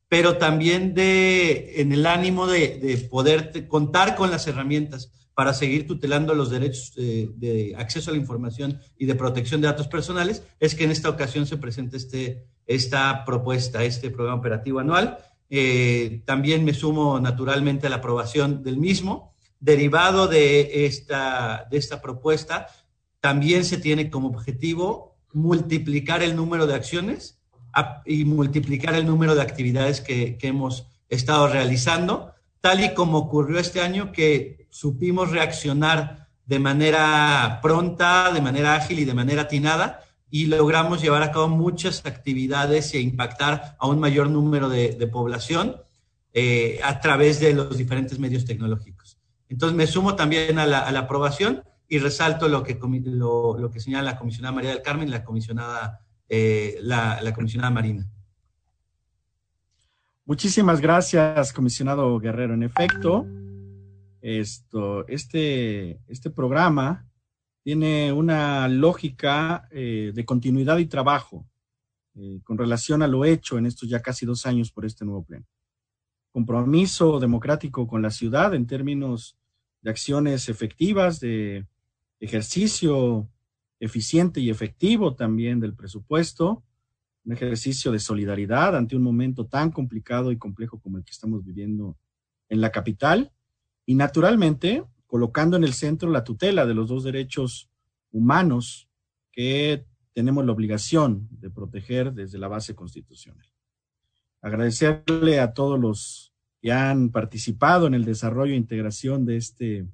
pero 0.08 0.38
también 0.38 0.94
de, 0.94 1.82
en 1.82 1.94
el 1.94 2.06
ánimo 2.06 2.46
de, 2.46 3.08
poder 3.10 3.68
contar 3.68 4.16
con 4.16 4.30
las 4.30 4.46
herramientas 4.46 5.12
para 5.34 5.56
seguir 5.56 5.88
tutelando 5.88 6.36
los 6.36 6.52
derechos 6.52 6.94
de, 6.94 7.32
de, 7.38 7.74
acceso 7.76 8.12
a 8.12 8.14
la 8.14 8.20
información 8.20 8.80
y 9.00 9.08
de 9.08 9.16
protección 9.16 9.62
de 9.62 9.68
datos 9.68 9.88
personales, 9.88 10.44
es 10.60 10.76
que 10.76 10.84
en 10.84 10.92
esta 10.92 11.10
ocasión 11.10 11.48
se 11.48 11.58
presenta 11.58 11.98
este 11.98 12.46
esta 12.68 13.26
propuesta, 13.26 13.84
este 13.84 14.10
programa 14.10 14.40
operativo 14.40 14.80
anual. 14.80 15.18
Eh, 15.50 16.24
también 16.26 16.66
me 16.66 16.74
sumo 16.74 17.20
naturalmente 17.20 17.88
a 17.88 17.90
la 17.90 17.98
aprobación 17.98 18.64
del 18.64 18.78
mismo. 18.78 19.34
Derivado 19.60 20.28
de 20.28 20.86
esta, 20.86 21.68
de 21.70 21.78
esta 21.78 22.02
propuesta, 22.02 22.68
también 23.20 23.64
se 23.64 23.78
tiene 23.78 24.10
como 24.10 24.28
objetivo 24.28 25.16
multiplicar 25.32 26.22
el 26.22 26.36
número 26.36 26.68
de 26.68 26.76
acciones 26.76 27.40
y 28.06 28.26
multiplicar 28.26 28.94
el 28.94 29.06
número 29.06 29.36
de 29.36 29.42
actividades 29.42 30.02
que, 30.02 30.38
que 30.38 30.48
hemos 30.48 30.88
estado 31.10 31.48
realizando, 31.48 32.34
tal 32.62 32.84
y 32.84 32.94
como 32.94 33.18
ocurrió 33.18 33.60
este 33.60 33.82
año 33.82 34.12
que 34.12 34.68
supimos 34.70 35.32
reaccionar 35.32 36.28
de 36.46 36.60
manera 36.60 37.60
pronta, 37.62 38.32
de 38.32 38.42
manera 38.42 38.76
ágil 38.76 39.00
y 39.00 39.06
de 39.06 39.14
manera 39.14 39.44
atinada 39.44 40.04
y 40.34 40.48
logramos 40.48 41.00
llevar 41.00 41.22
a 41.22 41.32
cabo 41.32 41.48
muchas 41.48 42.08
actividades 42.08 42.92
e 42.96 43.00
impactar 43.00 43.78
a 43.78 43.86
un 43.86 44.00
mayor 44.00 44.32
número 44.32 44.68
de, 44.68 44.96
población 45.06 45.76
eh, 46.34 46.80
a 46.84 47.00
través 47.02 47.40
de 47.40 47.54
los 47.54 47.78
diferentes 47.78 48.18
medios 48.18 48.44
tecnológicos. 48.44 49.20
Entonces 49.48 49.78
me 49.78 49.86
sumo 49.86 50.16
también 50.16 50.58
a 50.58 50.66
la, 50.66 50.88
aprobación 50.98 51.62
y 51.88 52.00
resalto 52.00 52.48
lo 52.48 52.64
que, 52.64 52.80
lo, 52.82 53.70
que 53.72 53.80
señala 53.80 54.14
la 54.14 54.18
comisionada 54.18 54.56
María 54.56 54.72
del 54.72 54.82
Carmen 54.82 55.08
y 55.08 55.12
la 55.12 55.24
comisionada, 55.24 56.00
eh, 56.28 56.80
la, 56.82 57.22
la 57.22 57.32
comisionada 57.32 57.70
Marina. 57.70 58.10
Muchísimas 60.26 60.82
gracias, 60.82 61.54
comisionado 61.54 62.18
Guerrero. 62.18 62.56
En 62.56 62.64
efecto, 62.64 63.28
esto, 64.20 65.08
este, 65.08 66.00
este 66.08 66.32
programa 66.32 67.06
tiene 67.64 68.12
una 68.12 68.68
lógica 68.68 69.68
eh, 69.72 70.12
de 70.14 70.26
continuidad 70.26 70.78
y 70.80 70.86
trabajo 70.86 71.48
eh, 72.16 72.42
con 72.44 72.58
relación 72.58 73.02
a 73.02 73.08
lo 73.08 73.26
hecho 73.26 73.58
en 73.58 73.66
estos 73.66 73.90
ya 73.90 74.02
casi 74.02 74.26
dos 74.26 74.46
años 74.46 74.72
por 74.72 74.86
este 74.86 75.06
nuevo 75.06 75.24
pleno. 75.24 75.46
Compromiso 76.32 77.20
democrático 77.20 77.88
con 77.88 78.02
la 78.02 78.12
ciudad 78.12 78.54
en 78.54 78.68
términos 78.68 79.38
de 79.82 79.90
acciones 79.90 80.50
efectivas, 80.50 81.20
de 81.20 81.66
ejercicio 82.20 83.30
eficiente 83.80 84.42
y 84.42 84.50
efectivo 84.50 85.16
también 85.16 85.60
del 85.60 85.74
presupuesto, 85.74 86.64
un 87.26 87.34
ejercicio 87.34 87.92
de 87.92 88.00
solidaridad 88.00 88.76
ante 88.76 88.96
un 88.96 89.04
momento 89.04 89.46
tan 89.46 89.72
complicado 89.72 90.32
y 90.32 90.38
complejo 90.38 90.80
como 90.80 90.98
el 90.98 91.06
que 91.06 91.12
estamos 91.12 91.46
viviendo 91.46 91.98
en 92.50 92.60
la 92.60 92.72
capital 92.72 93.32
y 93.86 93.96
naturalmente 93.96 94.84
colocando 95.14 95.58
en 95.58 95.64
el 95.64 95.74
centro 95.74 96.10
la 96.10 96.24
tutela 96.24 96.66
de 96.66 96.74
los 96.74 96.90
dos 96.90 97.04
derechos 97.04 97.70
humanos 98.10 98.90
que 99.32 99.86
tenemos 100.12 100.44
la 100.44 100.54
obligación 100.54 101.28
de 101.30 101.52
proteger 101.52 102.14
desde 102.14 102.40
la 102.40 102.48
base 102.48 102.74
constitucional. 102.74 103.46
Agradecerle 104.42 105.40
a 105.40 105.54
todos 105.54 105.80
los 105.80 106.34
que 106.60 106.72
han 106.72 107.12
participado 107.12 107.86
en 107.86 107.94
el 107.94 108.06
desarrollo 108.06 108.54
e 108.54 108.58
integración 108.58 109.24
de 109.24 109.38
este 109.38 109.88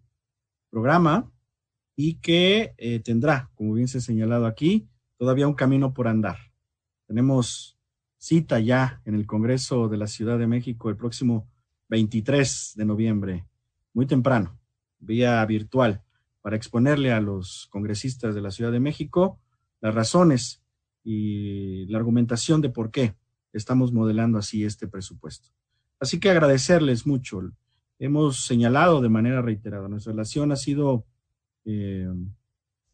programa 0.70 1.30
y 1.98 2.14
que 2.22 2.74
eh, 2.78 3.02
tendrá, 3.02 3.52
como 3.56 3.74
bien 3.74 3.90
se 3.90 3.98
ha 3.98 4.02
señalado 4.02 4.46
aquí, 4.46 4.88
todavía 5.18 5.50
un 5.50 5.54
camino 5.54 5.94
por 5.94 6.08
andar. 6.08 6.38
Tenemos 7.08 7.78
cita 8.18 8.62
ya 8.62 9.02
en 9.04 9.16
el 9.16 9.26
Congreso 9.26 9.90
de 9.90 9.98
la 9.98 10.08
Ciudad 10.08 10.40
de 10.40 10.48
México 10.48 10.90
el 10.90 10.96
próximo 10.96 11.52
23 11.90 12.76
de 12.78 12.86
noviembre, 12.86 13.46
muy 13.92 14.06
temprano 14.06 14.59
vía 15.00 15.46
virtual 15.46 16.04
para 16.42 16.56
exponerle 16.56 17.12
a 17.12 17.22
los 17.22 17.68
congresistas 17.70 18.36
de 18.36 18.42
la 18.42 18.52
Ciudad 18.52 18.72
de 18.72 18.80
México 18.80 19.40
las 19.82 19.96
razones 19.96 20.62
y 21.04 21.86
la 21.88 21.98
argumentación 21.98 22.62
de 22.62 22.70
por 22.70 22.92
qué 22.92 23.16
estamos 23.54 23.92
modelando 23.92 24.38
así 24.38 24.64
este 24.64 24.88
presupuesto. 24.88 25.50
Así 26.00 26.20
que 26.20 26.30
agradecerles 26.30 27.06
mucho. 27.06 27.42
Hemos 27.98 28.46
señalado 28.46 29.02
de 29.02 29.10
manera 29.10 29.42
reiterada, 29.42 29.88
nuestra 29.88 30.12
relación 30.12 30.52
ha 30.52 30.56
sido 30.56 31.06
eh, 31.66 32.10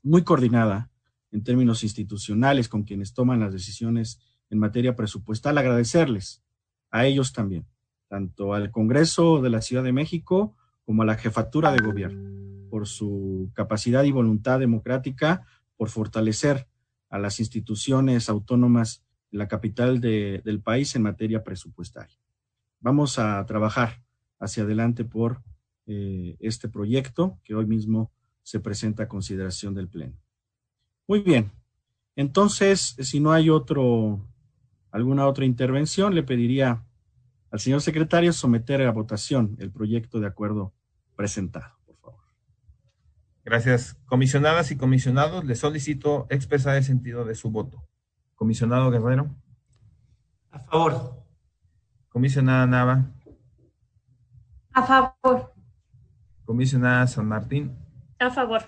muy 0.01 0.23
coordinada 0.23 0.89
en 1.31 1.43
términos 1.43 1.83
institucionales 1.83 2.69
con 2.69 2.83
quienes 2.83 3.13
toman 3.13 3.39
las 3.39 3.53
decisiones 3.53 4.19
en 4.49 4.59
materia 4.59 4.95
presupuestal. 4.95 5.57
Agradecerles 5.57 6.43
a 6.89 7.05
ellos 7.05 7.33
también, 7.33 7.65
tanto 8.07 8.53
al 8.53 8.71
Congreso 8.71 9.41
de 9.41 9.49
la 9.49 9.61
Ciudad 9.61 9.83
de 9.83 9.93
México 9.93 10.55
como 10.85 11.01
a 11.01 11.05
la 11.05 11.15
jefatura 11.15 11.71
de 11.71 11.83
gobierno, 11.85 12.67
por 12.69 12.87
su 12.87 13.49
capacidad 13.53 14.03
y 14.03 14.11
voluntad 14.11 14.59
democrática, 14.59 15.45
por 15.77 15.89
fortalecer 15.89 16.67
a 17.09 17.19
las 17.19 17.39
instituciones 17.39 18.29
autónomas 18.29 19.03
de 19.31 19.37
la 19.39 19.47
capital 19.47 19.99
del 19.99 20.61
país 20.61 20.95
en 20.95 21.01
materia 21.03 21.43
presupuestaria. 21.43 22.17
Vamos 22.79 23.19
a 23.19 23.43
trabajar 23.45 24.01
hacia 24.39 24.63
adelante 24.63 25.03
por 25.05 25.41
eh, 25.87 26.35
este 26.39 26.69
proyecto 26.69 27.39
que 27.43 27.55
hoy 27.55 27.65
mismo 27.65 28.11
se 28.43 28.59
presenta 28.59 29.03
a 29.03 29.07
consideración 29.07 29.73
del 29.73 29.87
Pleno. 29.87 30.17
Muy 31.07 31.19
bien. 31.19 31.51
Entonces, 32.15 32.95
si 32.99 33.19
no 33.19 33.31
hay 33.31 33.49
otro, 33.49 34.19
alguna 34.91 35.27
otra 35.27 35.45
intervención, 35.45 36.15
le 36.15 36.23
pediría 36.23 36.83
al 37.55 37.61
señor 37.61 37.79
secretario 37.79 38.33
someter 38.33 38.81
a 38.81 38.91
votación 38.91 39.55
el 39.59 39.71
proyecto 39.71 40.19
de 40.19 40.27
acuerdo 40.27 40.73
presentado, 41.15 41.73
por 41.85 41.95
favor. 41.95 42.19
Gracias. 43.45 43.93
Comisionadas 44.07 44.71
y 44.71 44.75
comisionados, 44.75 45.45
le 45.45 45.55
solicito 45.55 46.27
expresar 46.29 46.75
el 46.75 46.83
sentido 46.83 47.23
de 47.23 47.33
su 47.33 47.51
voto. 47.51 47.87
Comisionado 48.35 48.91
Guerrero. 48.91 49.33
A 50.51 50.59
favor. 50.59 51.23
Comisionada 52.09 52.67
Nava. 52.67 53.05
A 54.73 54.83
favor. 54.83 55.53
Comisionada 56.43 57.07
San 57.07 57.25
Martín. 57.25 57.73
A 58.19 58.31
favor. 58.31 58.63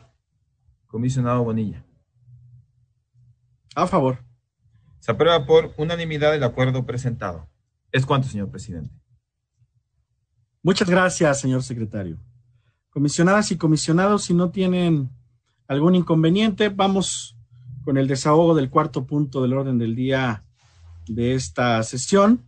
Comisionado 0.86 1.44
Bonilla. 1.44 1.84
A 3.76 3.86
favor. 3.86 4.24
Se 5.00 5.12
aprueba 5.12 5.46
por 5.46 5.74
unanimidad 5.76 6.34
el 6.34 6.46
acuerdo 6.46 6.86
presentado. 6.86 7.50
Es 7.98 8.06
cuanto, 8.06 8.28
señor 8.28 8.52
presidente. 8.52 8.94
Muchas 10.62 10.88
gracias, 10.88 11.40
señor 11.42 11.64
secretario. 11.64 12.20
Comisionadas 12.92 13.52
y 13.52 13.58
comisionados, 13.58 14.26
si 14.26 14.36
no 14.36 14.52
tienen 14.52 15.10
algún 15.68 15.96
inconveniente, 15.96 16.70
vamos 16.70 17.36
con 17.84 17.98
el 17.98 18.08
desahogo 18.08 18.54
del 18.54 18.70
cuarto 18.70 19.08
punto 19.08 19.42
del 19.42 19.54
orden 19.54 19.80
del 19.80 19.96
día 19.96 20.46
de 21.08 21.34
esta 21.34 21.82
sesión, 21.82 22.48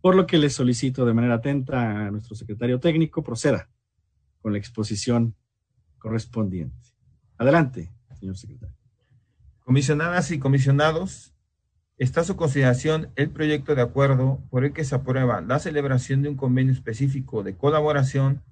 por 0.00 0.14
lo 0.14 0.26
que 0.26 0.38
le 0.38 0.48
solicito 0.48 1.04
de 1.04 1.12
manera 1.12 1.34
atenta 1.34 2.06
a 2.06 2.10
nuestro 2.10 2.34
secretario 2.34 2.80
técnico 2.80 3.22
proceda 3.22 3.68
con 4.40 4.52
la 4.52 4.58
exposición 4.58 5.36
correspondiente. 5.98 6.94
Adelante, 7.36 7.92
señor 8.18 8.38
secretario. 8.38 8.74
Comisionadas 9.60 10.30
y 10.30 10.38
comisionados, 10.38 11.35
está 11.98 12.20
a 12.20 12.24
su 12.24 12.36
consideración 12.36 13.10
el 13.16 13.30
proyecto 13.30 13.74
de 13.74 13.82
acuerdo 13.82 14.40
por 14.50 14.64
el 14.64 14.72
que 14.72 14.84
se 14.84 14.94
aprueba 14.94 15.40
la 15.40 15.58
celebración 15.58 16.22
de 16.22 16.28
un 16.28 16.36
convenio 16.36 16.72
específico 16.72 17.42
de 17.42 17.56
colaboración 17.56 18.42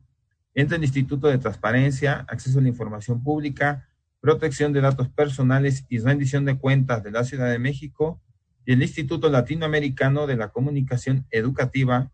entre 0.55 0.77
el 0.77 0.85
Instituto 0.85 1.29
de 1.29 1.39
Transparencia, 1.39 2.25
Acceso 2.29 2.59
a 2.59 2.63
la 2.63 2.69
Información 2.69 3.23
Pública, 3.23 3.89
Protección 4.21 4.73
de 4.73 4.81
Datos 4.81 5.09
Personales 5.11 5.85
y 5.91 5.99
Rendición 5.99 6.47
de 6.47 6.57
Cuentas 6.57 7.03
de 7.03 7.11
la 7.11 7.25
Ciudad 7.25 7.51
de 7.51 7.59
México 7.59 8.23
y 8.65 8.73
el 8.73 8.83
Instituto 8.83 9.29
Latinoamericano 9.29 10.27
de 10.27 10.37
la 10.37 10.49
Comunicación 10.49 11.27
Educativa 11.31 12.11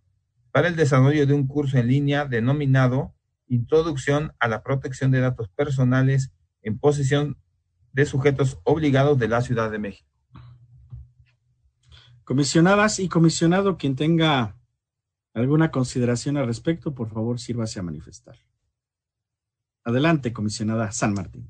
para 0.50 0.66
el 0.66 0.74
desarrollo 0.74 1.26
de 1.26 1.34
un 1.34 1.46
curso 1.46 1.78
en 1.78 1.86
línea 1.86 2.24
denominado 2.24 3.14
Introducción 3.46 4.32
a 4.40 4.48
la 4.48 4.62
Protección 4.62 5.10
de 5.10 5.20
Datos 5.20 5.48
Personales 5.48 6.32
en 6.62 6.78
posesión 6.78 7.36
de 7.92 8.06
sujetos 8.06 8.58
obligados 8.64 9.18
de 9.18 9.28
la 9.28 9.42
Ciudad 9.42 9.70
de 9.70 9.78
México. 9.78 10.09
Comisionadas 12.30 13.00
y 13.00 13.08
comisionado, 13.08 13.76
quien 13.76 13.96
tenga 13.96 14.56
alguna 15.34 15.72
consideración 15.72 16.36
al 16.36 16.46
respecto, 16.46 16.94
por 16.94 17.10
favor, 17.10 17.40
sírvase 17.40 17.80
a 17.80 17.82
manifestar. 17.82 18.36
Adelante, 19.82 20.32
comisionada 20.32 20.92
San 20.92 21.12
Martín. 21.12 21.48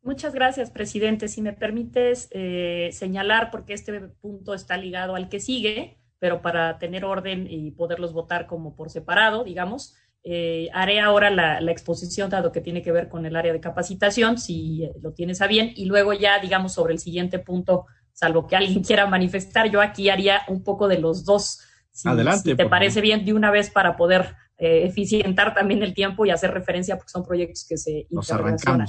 Muchas 0.00 0.32
gracias, 0.32 0.70
presidente. 0.70 1.26
Si 1.26 1.42
me 1.42 1.52
permites 1.52 2.28
eh, 2.30 2.90
señalar, 2.92 3.50
porque 3.50 3.72
este 3.72 3.98
punto 3.98 4.54
está 4.54 4.76
ligado 4.76 5.16
al 5.16 5.28
que 5.28 5.40
sigue, 5.40 5.98
pero 6.20 6.40
para 6.40 6.78
tener 6.78 7.04
orden 7.04 7.48
y 7.50 7.72
poderlos 7.72 8.12
votar 8.12 8.46
como 8.46 8.76
por 8.76 8.90
separado, 8.90 9.42
digamos, 9.42 9.96
eh, 10.22 10.68
haré 10.72 11.00
ahora 11.00 11.30
la, 11.30 11.60
la, 11.60 11.72
exposición, 11.72 12.30
dado 12.30 12.52
que 12.52 12.60
tiene 12.60 12.82
que 12.82 12.92
ver 12.92 13.08
con 13.08 13.26
el 13.26 13.34
área 13.34 13.52
de 13.52 13.58
capacitación, 13.58 14.38
si 14.38 14.88
lo 15.00 15.14
tienes 15.14 15.42
a 15.42 15.48
bien, 15.48 15.72
y 15.74 15.86
luego 15.86 16.12
ya, 16.12 16.38
digamos, 16.38 16.74
sobre 16.74 16.92
el 16.92 17.00
siguiente 17.00 17.40
punto 17.40 17.86
salvo 18.22 18.46
que 18.46 18.56
alguien 18.56 18.82
quiera 18.86 19.06
manifestar, 19.06 19.70
yo 19.70 19.80
aquí 19.80 20.08
haría 20.08 20.42
un 20.48 20.62
poco 20.62 20.88
de 20.88 20.98
los 20.98 21.24
dos. 21.24 21.60
Si, 21.90 22.08
Adelante. 22.08 22.54
te 22.54 22.66
parece 22.66 23.00
bien, 23.02 23.24
de 23.24 23.34
una 23.34 23.50
vez 23.50 23.68
para 23.68 23.96
poder 23.96 24.34
eh, 24.56 24.86
eficientar 24.86 25.54
también 25.54 25.82
el 25.82 25.92
tiempo 25.92 26.24
y 26.24 26.30
hacer 26.30 26.52
referencia, 26.52 26.96
porque 26.96 27.10
son 27.10 27.24
proyectos 27.24 27.66
que 27.68 27.76
se 27.76 28.06
interrelacionan 28.08 28.86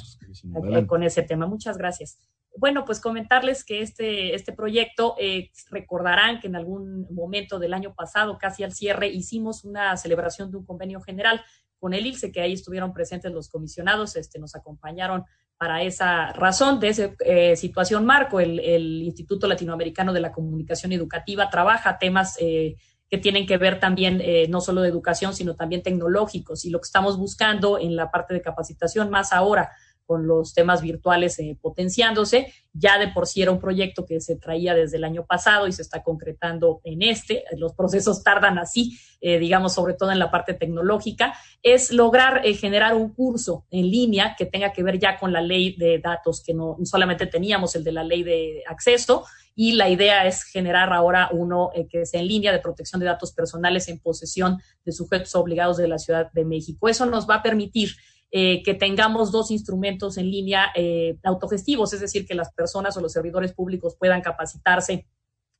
con 0.87 1.03
ese 1.03 1.23
tema. 1.23 1.45
Muchas 1.45 1.77
gracias. 1.77 2.17
Bueno, 2.55 2.85
pues 2.85 3.01
comentarles 3.01 3.65
que 3.65 3.81
este, 3.81 4.35
este 4.35 4.53
proyecto, 4.53 5.15
eh, 5.19 5.49
recordarán 5.71 6.39
que 6.39 6.47
en 6.47 6.55
algún 6.55 7.07
momento 7.13 7.57
del 7.57 7.73
año 7.73 7.93
pasado, 7.95 8.37
casi 8.37 8.63
al 8.63 8.71
cierre, 8.71 9.07
hicimos 9.07 9.65
una 9.65 9.97
celebración 9.97 10.51
de 10.51 10.57
un 10.57 10.65
convenio 10.65 11.01
general 11.01 11.41
con 11.83 11.93
el 11.93 12.07
ILSE, 12.07 12.31
que 12.31 12.39
ahí 12.39 12.53
estuvieron 12.53 12.93
presentes 12.93 13.33
los 13.33 13.49
comisionados, 13.49 14.15
este, 14.15 14.39
nos 14.39 14.55
acompañaron 14.55 15.25
para 15.57 15.83
esa 15.83 16.31
razón 16.31 16.79
de 16.79 16.87
esa 16.87 17.09
eh, 17.25 17.57
situación 17.57 18.05
marco. 18.05 18.39
El, 18.39 19.01
Instituto 19.03 19.47
Latinoamericano 19.47 20.13
de 20.13 20.21
la 20.21 20.31
Comunicación 20.31 20.93
Educativa 20.93 21.49
trabaja 21.49 21.97
temas 21.97 22.37
eh, 22.39 22.77
que 23.09 23.17
tienen 23.17 23.45
que 23.45 23.57
ver 23.57 23.81
también 23.81 24.21
eh, 24.23 24.47
no 24.47 24.61
solo 24.61 24.79
de 24.79 24.87
educación, 24.87 25.33
sino 25.33 25.55
también 25.55 25.83
tecnológicos. 25.83 26.63
Y 26.63 26.69
lo 26.69 26.79
que 26.79 26.85
estamos 26.85 27.17
buscando 27.17 27.77
en 27.77 27.97
la 27.97 28.09
parte 28.09 28.33
de 28.33 28.41
capacitación, 28.41 29.09
más 29.09 29.33
ahora 29.33 29.69
con 30.05 30.27
los 30.27 30.53
temas 30.53 30.81
virtuales 30.81 31.39
eh, 31.39 31.57
potenciándose. 31.61 32.53
Ya 32.73 32.97
de 32.97 33.07
por 33.09 33.27
sí 33.27 33.41
era 33.41 33.51
un 33.51 33.59
proyecto 33.59 34.05
que 34.05 34.19
se 34.19 34.35
traía 34.35 34.73
desde 34.73 34.97
el 34.97 35.03
año 35.03 35.25
pasado 35.25 35.67
y 35.67 35.71
se 35.71 35.81
está 35.81 36.03
concretando 36.03 36.81
en 36.83 37.01
este. 37.01 37.43
Los 37.57 37.73
procesos 37.73 38.23
tardan 38.23 38.57
así, 38.57 38.97
eh, 39.21 39.39
digamos, 39.39 39.73
sobre 39.73 39.93
todo 39.93 40.11
en 40.11 40.19
la 40.19 40.31
parte 40.31 40.53
tecnológica. 40.53 41.33
Es 41.61 41.91
lograr 41.91 42.41
eh, 42.45 42.55
generar 42.55 42.95
un 42.95 43.13
curso 43.13 43.65
en 43.71 43.89
línea 43.89 44.35
que 44.37 44.45
tenga 44.45 44.73
que 44.73 44.83
ver 44.83 44.99
ya 44.99 45.19
con 45.19 45.31
la 45.31 45.41
ley 45.41 45.75
de 45.77 45.99
datos, 45.99 46.43
que 46.43 46.53
no 46.53 46.77
solamente 46.83 47.27
teníamos 47.27 47.75
el 47.75 47.83
de 47.83 47.91
la 47.91 48.03
ley 48.03 48.23
de 48.23 48.63
acceso, 48.67 49.25
y 49.55 49.73
la 49.73 49.87
idea 49.87 50.25
es 50.25 50.43
generar 50.43 50.91
ahora 50.91 51.29
uno 51.31 51.69
que 51.91 52.07
sea 52.07 52.19
en 52.19 52.27
línea 52.27 52.51
de 52.51 52.57
protección 52.57 52.99
de 52.99 53.05
datos 53.05 53.33
personales 53.33 53.87
en 53.87 53.99
posesión 53.99 54.59
de 54.83 54.91
sujetos 54.91 55.35
obligados 55.35 55.77
de 55.77 55.87
la 55.87 55.99
Ciudad 55.99 56.31
de 56.31 56.43
México. 56.43 56.89
Eso 56.89 57.05
nos 57.05 57.29
va 57.29 57.35
a 57.35 57.43
permitir 57.43 57.91
eh, 58.35 58.63
que 58.63 58.73
tengamos 58.73 59.31
dos 59.31 59.51
instrumentos 59.51 60.17
en 60.17 60.31
línea 60.31 60.71
eh, 60.73 61.17
autogestivos, 61.23 61.93
es 61.93 61.99
decir, 61.99 62.25
que 62.25 62.33
las 62.33 62.51
personas 62.51 62.97
o 62.97 63.01
los 63.01 63.13
servidores 63.13 63.53
públicos 63.53 63.95
puedan 63.95 64.21
capacitarse 64.21 65.05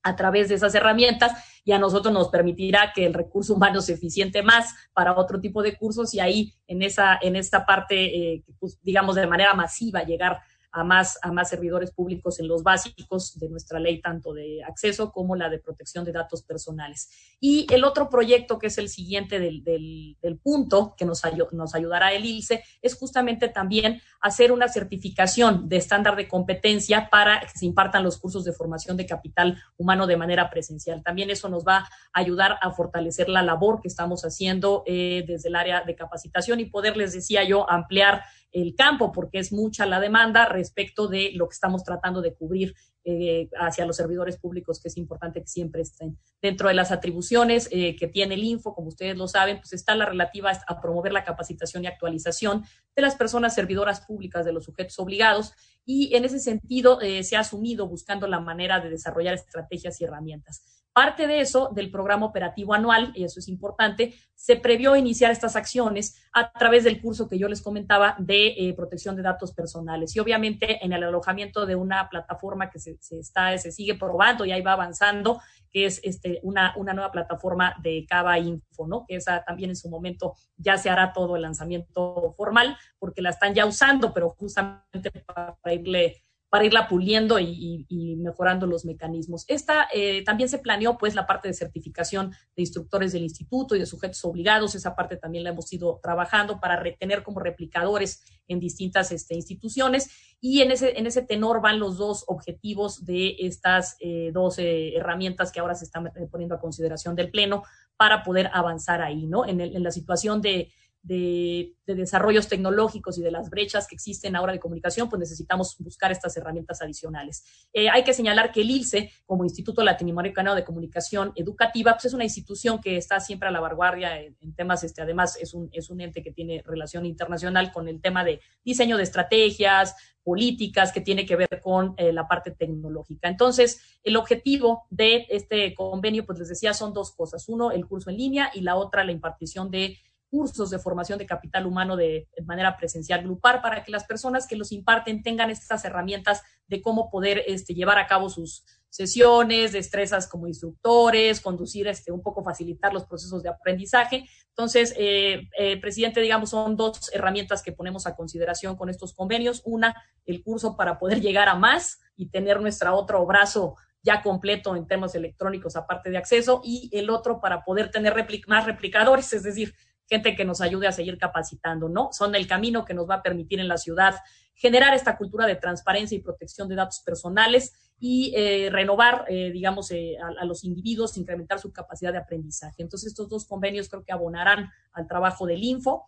a 0.02 0.16
través 0.16 0.50
de 0.50 0.56
esas 0.56 0.74
herramientas 0.74 1.34
y 1.64 1.72
a 1.74 1.78
nosotros 1.78 2.12
nos 2.12 2.30
permitirá 2.30 2.92
que 2.92 3.06
el 3.06 3.14
recurso 3.14 3.54
humano 3.54 3.80
se 3.80 3.94
eficiente 3.94 4.42
más 4.42 4.74
para 4.92 5.16
otro 5.16 5.40
tipo 5.40 5.62
de 5.62 5.78
cursos 5.78 6.16
y 6.16 6.20
ahí 6.20 6.52
en 6.66 6.82
esa 6.82 7.20
en 7.22 7.36
esta 7.36 7.64
parte 7.64 8.06
eh, 8.06 8.44
pues, 8.60 8.80
digamos 8.82 9.18
de 9.18 9.28
manera 9.28 9.54
masiva 9.54 10.04
llegar 10.04 10.42
a 10.74 10.84
más, 10.84 11.20
a 11.22 11.32
más 11.32 11.50
servidores 11.50 11.92
públicos 11.92 12.40
en 12.40 12.48
los 12.48 12.64
básicos 12.64 13.38
de 13.40 13.48
nuestra 13.48 13.80
ley, 13.80 14.02
tanto 14.02 14.34
de 14.34 14.64
acceso 14.64 15.12
como 15.12 15.36
la 15.36 15.50
de 15.50 15.60
protección 15.60 16.04
de 16.04 16.12
datos 16.12 16.42
personales. 16.42 17.10
Y 17.40 17.68
el 17.72 17.84
otro 17.84 18.10
proyecto, 18.10 18.58
que 18.58 18.68
es 18.68 18.78
el 18.80 18.90
siguiente 18.90 19.40
del, 19.40 19.64
del, 19.64 20.40
punto 20.42 20.96
que 20.98 21.06
nos, 21.06 21.22
nos 21.52 21.76
ayudará 21.76 22.12
el 22.12 22.26
ILCE, 22.26 22.64
es 22.82 22.96
justamente 22.96 23.48
también 23.48 24.02
hacer 24.20 24.52
una 24.52 24.68
certificación 24.68 25.70
de 25.70 25.78
estándar 25.78 26.16
de 26.16 26.28
competencia 26.28 27.10
para 27.10 27.42
que 27.42 27.60
se 27.60 27.66
impartan 27.66 28.04
los 28.04 28.18
cursos 28.18 28.44
de 28.44 28.52
formación 28.52 28.98
de 28.98 29.06
capital 29.06 29.62
humano 29.78 30.08
de 30.08 30.18
manera 30.18 30.50
presencial. 30.50 31.04
También 31.04 31.30
eso 31.30 31.50
nos 31.50 31.64
va 31.64 31.78
a 31.78 31.88
ayudar 32.14 32.58
a 32.62 32.72
fortalecer 32.72 33.30
la 33.30 33.44
labor 33.44 33.80
que 33.80 33.88
estamos 33.88 34.24
haciendo 34.24 34.84
eh, 34.88 35.24
desde 35.28 35.50
el 35.50 35.56
área 35.56 35.84
de 35.84 35.96
capacitación 35.96 36.60
y 36.60 36.66
poder, 36.66 36.98
les 36.98 37.14
decía 37.14 37.44
yo, 37.44 37.70
ampliar 37.70 38.24
el 38.54 38.76
campo, 38.76 39.12
porque 39.12 39.40
es 39.40 39.52
mucha 39.52 39.86
la 39.86 40.00
demanda 40.00 40.46
respecto 40.46 41.08
de 41.08 41.32
lo 41.34 41.50
que 41.50 41.54
estamos 41.54 41.84
tratando 41.84 42.22
de 42.22 42.34
cubrir 42.34 42.74
eh, 43.04 43.50
hacia 43.60 43.86
los 43.86 43.98
servidores 43.98 44.38
públicos, 44.38 44.80
que 44.80 44.88
es 44.88 44.96
importante 44.96 45.42
que 45.42 45.48
siempre 45.48 45.82
estén. 45.82 46.18
Dentro 46.42 46.70
de 46.70 46.74
las 46.74 46.92
atribuciones 46.92 47.68
eh, 47.72 47.98
que 47.98 48.08
tiene 48.08 48.36
el 48.36 48.44
Info, 48.44 48.74
como 48.74 48.88
ustedes 48.88 49.18
lo 49.18 49.28
saben, 49.28 49.58
pues 49.58 49.74
está 49.74 49.94
la 49.96 50.06
relativa 50.06 50.52
a 50.68 50.80
promover 50.80 51.12
la 51.12 51.26
capacitación 51.26 51.84
y 51.84 51.88
actualización 51.88 52.64
de 52.96 53.02
las 53.02 53.16
personas 53.16 53.56
servidoras 53.56 54.02
públicas 54.02 54.46
de 54.46 54.54
los 54.54 54.64
sujetos 54.64 54.98
obligados 55.00 55.54
y 55.86 56.16
en 56.16 56.24
ese 56.24 56.40
sentido 56.40 57.02
eh, 57.02 57.24
se 57.24 57.36
ha 57.36 57.42
asumido 57.42 57.88
buscando 57.88 58.28
la 58.28 58.40
manera 58.40 58.80
de 58.80 58.90
desarrollar 58.90 59.34
estrategias 59.34 60.00
y 60.00 60.06
herramientas. 60.06 60.83
Parte 60.94 61.26
de 61.26 61.42
eso, 61.42 61.72
del 61.74 61.90
programa 61.90 62.28
operativo 62.28 62.74
anual, 62.74 63.12
y 63.16 63.24
eso 63.24 63.40
es 63.40 63.48
importante, 63.48 64.14
se 64.36 64.58
previó 64.58 64.96
iniciar 64.96 65.32
estas 65.32 65.56
acciones 65.56 66.22
a 66.34 66.52
través 66.52 66.84
del 66.84 67.02
curso 67.02 67.28
que 67.28 67.40
yo 67.40 67.48
les 67.48 67.62
comentaba 67.62 68.16
de 68.20 68.48
eh, 68.48 68.74
protección 68.76 69.16
de 69.16 69.24
datos 69.24 69.54
personales. 69.54 70.16
Y 70.16 70.20
obviamente 70.20 70.86
en 70.86 70.94
el 70.94 71.04
alojamiento 71.04 71.66
de 71.66 71.76
una 71.76 72.10
plataforma 72.10 72.70
que 72.70 72.80
se, 72.80 72.98
está, 73.12 73.58
se 73.58 73.72
sigue 73.72 73.96
probando 73.96 74.46
y 74.46 74.52
ahí 74.52 74.62
va 74.62 74.74
avanzando, 74.74 75.42
que 75.72 75.86
es 75.86 76.00
este, 76.04 76.40
una, 76.44 76.74
una 76.78 76.94
nueva 76.94 77.12
plataforma 77.12 77.76
de 77.82 78.06
Cava 78.08 78.38
Info, 78.38 78.86
¿no? 78.86 79.06
Que 79.08 79.16
esa 79.16 79.44
también 79.44 79.72
en 79.72 79.76
su 79.76 79.90
momento 79.90 80.36
ya 80.58 80.78
se 80.78 80.90
hará 80.90 81.14
todo 81.14 81.36
el 81.36 81.42
lanzamiento 81.42 82.34
formal, 82.38 82.78
porque 83.00 83.22
la 83.22 83.32
están 83.32 83.56
ya 83.56 83.66
usando, 83.66 84.14
pero 84.14 84.30
justamente 84.30 85.10
para 85.26 85.74
irle 85.74 86.23
para 86.54 86.66
irla 86.66 86.88
puliendo 86.88 87.40
y, 87.40 88.16
mejorando 88.20 88.68
los 88.68 88.86
mecanismos. 88.86 89.44
Esta 89.48 89.88
eh, 89.92 90.24
también 90.24 90.50
se 90.50 90.60
planeó 90.60 91.00
pues 91.00 91.16
la 91.16 91.26
parte 91.26 91.48
de 91.48 91.56
certificación 91.56 92.30
de 92.56 92.62
instructores 92.62 93.12
del 93.12 93.24
instituto 93.24 93.76
y 93.76 93.80
de 93.80 93.88
sujetos 93.88 94.24
obligados, 94.24 94.76
esa 94.76 94.96
parte 94.96 95.18
también 95.18 95.46
la 95.46 95.50
hemos 95.50 95.74
ido 95.74 96.00
trabajando 96.04 96.60
para 96.60 96.76
retener 96.76 97.24
como 97.24 97.40
replicadores 97.40 98.22
en 98.48 98.60
distintas 98.60 99.12
este, 99.12 99.34
instituciones 99.34 100.12
y 100.40 100.62
en 100.62 100.70
ese, 100.70 101.00
en 101.00 101.08
ese 101.08 101.24
tenor 101.24 101.60
van 101.60 101.80
los 101.80 101.98
dos 101.98 102.24
objetivos 102.28 103.04
de 103.04 103.36
estas 103.40 103.98
eh, 104.00 104.30
dos 104.32 104.60
eh, 104.60 104.96
herramientas 104.96 105.52
que 105.52 105.60
ahora 105.60 105.74
se 105.74 105.86
están 105.86 106.12
poniendo 106.30 106.54
a 106.54 106.60
consideración 106.60 107.16
del 107.16 107.32
Pleno 107.32 107.64
para 107.98 108.22
poder 108.22 108.52
avanzar 108.54 109.02
ahí, 109.02 109.26
¿no? 109.26 109.48
en 109.48 109.82
la 109.82 109.92
situación 109.92 110.40
de 110.40 110.72
de, 111.04 111.76
desarrollos 111.86 112.48
tecnológicos 112.48 113.18
y 113.18 113.22
de 113.22 113.30
las 113.30 113.50
brechas 113.50 113.88
que 113.88 113.96
existen 113.96 114.36
ahora 114.38 114.54
de 114.54 114.60
comunicación, 114.60 115.10
pues 115.10 115.20
necesitamos 115.20 115.76
buscar 115.80 116.12
estas 116.14 116.36
herramientas 116.38 116.82
adicionales. 116.82 117.44
Eh, 117.74 117.90
hay 117.90 118.06
que 118.06 118.14
señalar 118.14 118.52
que 118.54 118.62
el 118.62 118.72
ILCE, 118.72 119.12
como 119.26 119.44
Instituto 119.44 119.84
Latinoamericano 119.84 120.56
de 120.56 120.64
Comunicación 120.64 121.34
Educativa, 121.36 121.94
pues 121.94 122.06
es 122.06 122.14
una 122.14 122.24
institución 122.24 122.80
que 122.80 122.96
está 122.96 123.20
siempre 123.20 123.50
a 123.50 123.52
la 123.52 123.60
vanguardia 123.60 124.20
en, 124.22 124.56
temas, 124.56 124.84
este, 124.84 125.02
además 125.02 125.38
es 125.40 125.54
un, 125.54 125.70
es 125.74 125.90
un 125.90 126.00
ente 126.00 126.24
que 126.24 126.32
tiene 126.32 126.64
relación 126.66 127.06
internacional 127.06 127.72
con 127.72 127.88
el 127.90 128.02
tema 128.02 128.24
de 128.24 128.40
diseño 128.64 128.96
de 128.96 129.04
estrategias, 129.04 129.96
políticas 130.24 130.94
que 130.94 131.02
tiene 131.02 131.26
que 131.26 131.36
ver 131.36 131.60
con 131.62 131.96
eh, 131.98 132.14
la 132.14 132.28
parte 132.28 132.52
tecnológica. 132.52 133.28
Entonces, 133.28 134.00
el 134.04 134.16
objetivo 134.16 134.84
de 134.90 135.26
este 135.30 135.76
convenio, 135.76 136.26
pues 136.26 136.40
les 136.40 136.48
decía, 136.48 136.74
son 136.74 136.94
dos 136.94 137.12
cosas. 137.12 137.50
Uno, 137.50 137.72
el 137.72 137.86
curso 137.86 138.10
en 138.10 138.18
línea 138.18 138.50
y 138.54 138.62
la 138.62 138.78
otra, 138.78 139.04
la 139.04 139.12
impartición 139.12 139.70
de 139.70 139.98
cursos 140.34 140.72
de 140.72 140.80
formación 140.80 141.20
de 141.20 141.28
capital 141.28 141.68
humano 141.68 141.96
de, 141.96 142.28
manera 142.44 142.76
presencial 142.76 143.22
grupal 143.22 143.62
para 143.62 143.84
que 143.84 143.92
las 143.92 144.04
personas 144.04 144.48
que 144.48 144.56
los 144.56 144.72
imparten 144.72 145.22
tengan 145.22 145.52
estas 145.52 145.86
herramientas 145.86 146.42
de 146.68 146.82
cómo 146.82 147.12
poder 147.12 147.44
este, 147.46 147.76
llevar 147.76 148.00
a 148.00 148.08
cabo 148.08 148.30
sus 148.30 148.66
sesiones, 148.90 149.74
destrezas 149.74 150.28
como 150.28 150.48
instructores, 150.48 151.40
conducir, 151.40 151.88
este, 151.88 152.12
un 152.12 152.24
poco 152.24 152.44
facilitar 152.44 152.92
los 152.94 153.06
procesos 153.06 153.44
de 153.44 153.50
aprendizaje. 153.50 154.28
Entonces, 154.50 154.96
eh, 154.98 155.50
eh, 155.56 155.80
presidente, 155.80 156.20
digamos, 156.20 156.50
son 156.50 156.76
dos 156.76 157.14
herramientas 157.14 157.62
que 157.62 157.72
ponemos 157.72 158.08
a 158.08 158.16
consideración 158.16 158.76
con 158.76 158.90
estos 158.90 159.14
convenios. 159.14 159.62
Una, 159.66 159.96
el 160.26 160.42
curso 160.42 160.76
para 160.76 160.98
poder 160.98 161.22
llegar 161.22 161.48
a 161.48 161.54
más 161.54 162.00
y 162.18 162.30
tener 162.30 162.60
nuestro 162.60 162.96
otro 162.96 163.24
brazo 163.28 163.76
ya 164.02 164.24
completo 164.24 164.76
en 164.76 164.88
temas 164.88 165.14
electrónicos 165.14 165.76
aparte 165.76 166.10
de 166.10 166.18
acceso 166.18 166.60
y 166.64 166.90
el 166.92 167.12
otro 167.12 167.40
para 167.40 167.64
poder 167.64 167.92
tener 167.92 168.16
más 168.48 168.66
replicadores, 168.66 169.32
es 169.32 169.44
decir, 169.44 169.76
gente 170.10 170.36
que 170.36 170.46
nos 170.46 170.62
ayude 170.62 170.88
a 170.88 170.92
seguir 170.92 171.18
capacitando, 171.18 171.90
¿no? 171.90 172.10
Son 172.12 172.36
el 172.36 172.48
camino 172.48 172.86
que 172.86 172.94
nos 172.94 173.10
va 173.10 173.16
a 173.16 173.24
permitir 173.24 173.60
en 173.60 173.68
la 173.68 173.78
ciudad 173.78 174.16
generar 174.56 174.94
esta 174.94 175.18
cultura 175.18 175.48
de 175.48 175.56
transparencia 175.56 176.16
y 176.16 176.22
protección 176.22 176.70
de 176.70 176.76
datos 176.76 177.02
personales 177.06 177.74
y 178.00 178.34
eh, 178.36 178.70
renovar, 178.72 179.26
eh, 179.30 179.52
digamos, 179.52 179.90
eh, 179.92 180.18
a, 180.20 180.46
los 180.46 180.64
individuos, 180.64 181.18
incrementar 181.18 181.60
su 181.60 181.72
capacidad 181.72 182.12
de 182.12 182.20
aprendizaje. 182.20 182.82
Entonces, 182.82 183.10
estos 183.10 183.30
dos 183.30 183.46
convenios 183.46 183.90
creo 183.90 184.04
que 184.04 184.12
abonarán 184.12 184.70
al 184.92 185.08
trabajo 185.08 185.46
del 185.46 185.64
Info 185.64 186.06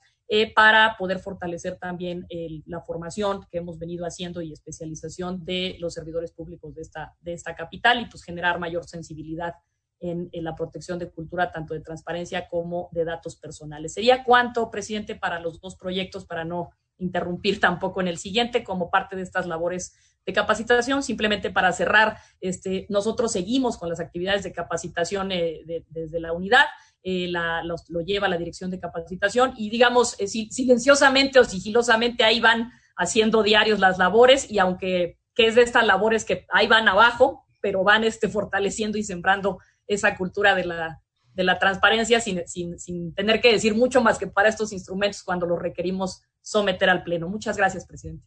para 0.56 0.98
poder 0.98 1.20
fortalecer 1.20 1.78
también 1.78 2.26
la 2.66 2.82
formación 2.82 3.46
que 3.52 3.60
hemos 3.60 3.78
venido 3.78 4.08
haciendo 4.08 4.42
y 4.42 4.52
especialización 4.52 5.46
de 5.46 5.78
los 5.80 5.94
servidores 5.94 6.32
públicos 6.32 6.74
de 6.74 6.82
esta, 6.82 7.16
de 7.22 7.34
esta 7.34 7.54
capital 7.54 8.02
y 8.02 8.06
pues 8.08 8.24
generar 8.24 8.58
mayor 8.58 8.86
sensibilidad 8.86 9.54
en, 10.00 10.30
la 10.34 10.56
protección 10.56 11.00
de 11.00 11.10
cultura, 11.10 11.52
tanto 11.52 11.74
de 11.74 11.82
transparencia 11.82 12.48
como 12.48 12.90
de 12.92 13.06
datos 13.06 13.36
personales. 13.36 13.94
¿Sería 13.94 14.24
cuánto, 14.24 14.70
presidente, 14.70 15.16
para 15.16 15.40
los 15.40 15.60
dos 15.60 15.76
proyectos, 15.76 16.26
para 16.26 16.46
no 16.46 16.70
interrumpir 16.98 17.60
tampoco 17.60 18.02
en 18.02 18.08
el 18.08 18.18
siguiente 18.18 18.64
como 18.64 18.90
parte 18.90 19.16
de 19.16 19.22
estas 19.22 19.46
labores 19.46 19.96
de 20.26 20.34
capacitación. 20.34 21.04
Simplemente 21.04 21.52
para 21.52 21.72
cerrar, 21.72 22.18
este, 22.42 22.86
nosotros 22.90 23.32
seguimos 23.32 23.78
con 23.78 23.90
las 23.90 24.00
actividades 24.00 24.44
de 24.44 24.54
capacitación 24.54 25.32
eh, 25.32 25.84
desde 25.90 26.20
la 26.20 26.34
unidad. 26.34 26.66
Eh, 27.04 27.28
lo 27.30 28.02
lleva 28.02 28.28
la 28.28 28.38
dirección 28.38 28.72
de 28.72 28.80
capacitación 28.80 29.54
y 29.58 29.70
digamos 29.70 30.20
eh, 30.20 30.28
silenciosamente 30.28 31.40
o 31.40 31.44
sigilosamente 31.44 32.24
ahí 32.24 32.40
van 32.40 32.72
haciendo 32.98 33.44
diarios 33.44 33.80
las 33.80 34.00
labores 34.00 34.50
y 34.50 34.58
aunque 34.58 35.20
que 35.36 35.48
es 35.48 35.56
de 35.56 35.62
estas 35.62 35.86
labores 35.86 36.26
que 36.26 36.48
ahí 36.50 36.66
van 36.66 36.88
abajo, 36.88 37.46
pero 37.62 37.84
van 37.84 38.04
este, 38.04 38.30
fortaleciendo 38.30 38.98
y 38.98 39.04
sembrando 39.04 39.60
esa 39.88 40.16
cultura 40.16 40.56
de 40.56 40.66
la, 40.66 41.02
de 41.36 41.44
la 41.44 41.60
transparencia 41.60 42.20
sin, 42.22 42.42
sin, 42.48 42.80
sin, 42.80 43.14
tener 43.14 43.42
que 43.42 43.52
decir 43.52 43.76
mucho 43.76 44.02
más 44.02 44.18
que 44.18 44.28
para 44.28 44.50
estos 44.50 44.72
instrumentos 44.72 45.24
cuando 45.24 45.46
los 45.46 45.60
requerimos 45.60 46.24
someter 46.42 46.90
al 46.90 47.04
Pleno. 47.04 47.28
Muchas 47.28 47.58
gracias, 47.58 47.86
presidente. 47.86 48.26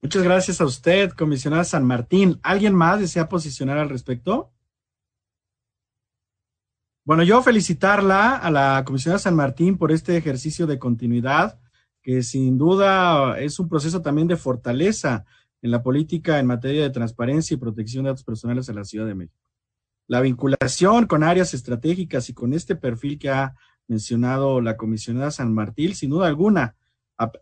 Muchas 0.00 0.22
gracias 0.22 0.60
a 0.60 0.64
usted, 0.64 1.10
comisionada 1.10 1.64
San 1.64 1.84
Martín. 1.84 2.38
¿Alguien 2.42 2.74
más 2.74 3.00
desea 3.00 3.28
posicionar 3.28 3.78
al 3.78 3.88
respecto? 3.88 4.52
Bueno, 7.04 7.24
yo 7.24 7.42
felicitarla 7.42 8.36
a 8.36 8.50
la 8.50 8.82
comisionada 8.86 9.18
San 9.18 9.34
Martín 9.34 9.76
por 9.76 9.92
este 9.92 10.16
ejercicio 10.16 10.66
de 10.66 10.78
continuidad, 10.78 11.58
que 12.02 12.22
sin 12.22 12.58
duda 12.58 13.38
es 13.40 13.58
un 13.58 13.68
proceso 13.68 14.00
también 14.00 14.28
de 14.28 14.36
fortaleza 14.36 15.24
en 15.62 15.72
la 15.72 15.82
política 15.82 16.38
en 16.38 16.46
materia 16.46 16.82
de 16.82 16.90
transparencia 16.90 17.54
y 17.54 17.58
protección 17.58 18.04
de 18.04 18.10
datos 18.10 18.24
personales 18.24 18.68
en 18.68 18.76
la 18.76 18.84
Ciudad 18.84 19.06
de 19.06 19.14
México 19.14 19.47
la 20.08 20.22
vinculación 20.22 21.06
con 21.06 21.22
áreas 21.22 21.54
estratégicas 21.54 22.28
y 22.30 22.34
con 22.34 22.54
este 22.54 22.74
perfil 22.74 23.18
que 23.18 23.30
ha 23.30 23.54
mencionado 23.86 24.60
la 24.60 24.76
comisionada 24.76 25.30
San 25.30 25.52
Martín, 25.54 25.94
sin 25.94 26.10
duda 26.10 26.26
alguna, 26.26 26.76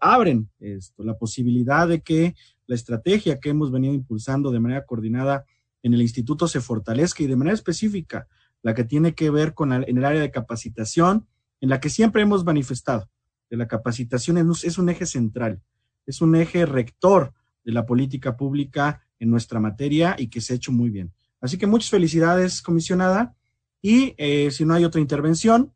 abren 0.00 0.50
esto, 0.58 1.04
la 1.04 1.16
posibilidad 1.16 1.86
de 1.86 2.02
que 2.02 2.34
la 2.66 2.74
estrategia 2.74 3.38
que 3.38 3.50
hemos 3.50 3.70
venido 3.70 3.94
impulsando 3.94 4.50
de 4.50 4.60
manera 4.60 4.84
coordinada 4.84 5.44
en 5.82 5.94
el 5.94 6.02
instituto 6.02 6.48
se 6.48 6.60
fortalezca 6.60 7.22
y 7.22 7.26
de 7.26 7.36
manera 7.36 7.54
específica 7.54 8.26
la 8.62 8.74
que 8.74 8.84
tiene 8.84 9.14
que 9.14 9.30
ver 9.30 9.54
con 9.54 9.72
en 9.72 9.98
el 9.98 10.04
área 10.04 10.20
de 10.20 10.32
capacitación, 10.32 11.28
en 11.60 11.68
la 11.68 11.78
que 11.78 11.88
siempre 11.88 12.22
hemos 12.22 12.44
manifestado 12.44 13.08
que 13.48 13.56
la 13.56 13.68
capacitación 13.68 14.38
es, 14.38 14.64
es 14.64 14.78
un 14.78 14.88
eje 14.88 15.06
central, 15.06 15.62
es 16.04 16.20
un 16.20 16.34
eje 16.34 16.66
rector 16.66 17.32
de 17.64 17.72
la 17.72 17.86
política 17.86 18.36
pública 18.36 19.02
en 19.20 19.30
nuestra 19.30 19.60
materia 19.60 20.16
y 20.18 20.28
que 20.28 20.40
se 20.40 20.52
ha 20.52 20.56
hecho 20.56 20.72
muy 20.72 20.90
bien. 20.90 21.12
Así 21.40 21.58
que 21.58 21.66
muchas 21.66 21.90
felicidades, 21.90 22.62
comisionada. 22.62 23.36
Y 23.82 24.14
eh, 24.18 24.50
si 24.50 24.64
no 24.64 24.74
hay 24.74 24.84
otra 24.84 25.00
intervención, 25.00 25.72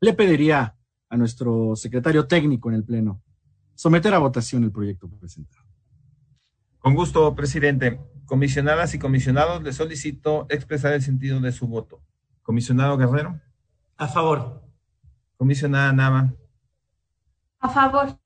le 0.00 0.12
pediría 0.12 0.76
a 1.08 1.16
nuestro 1.16 1.76
secretario 1.76 2.26
técnico 2.26 2.68
en 2.68 2.76
el 2.76 2.84
Pleno 2.84 3.22
someter 3.76 4.14
a 4.14 4.18
votación 4.18 4.64
el 4.64 4.72
proyecto 4.72 5.08
presentado. 5.08 5.64
Con 6.78 6.94
gusto, 6.94 7.34
presidente. 7.34 8.00
Comisionadas 8.24 8.94
y 8.94 8.98
comisionados, 8.98 9.62
le 9.62 9.72
solicito 9.72 10.46
expresar 10.48 10.92
el 10.94 11.02
sentido 11.02 11.38
de 11.40 11.52
su 11.52 11.68
voto. 11.68 12.02
Comisionado 12.42 12.96
Guerrero. 12.96 13.40
A 13.96 14.08
favor. 14.08 14.62
Comisionada 15.36 15.92
Nava. 15.92 16.32
A 17.60 17.68
favor. 17.68 18.18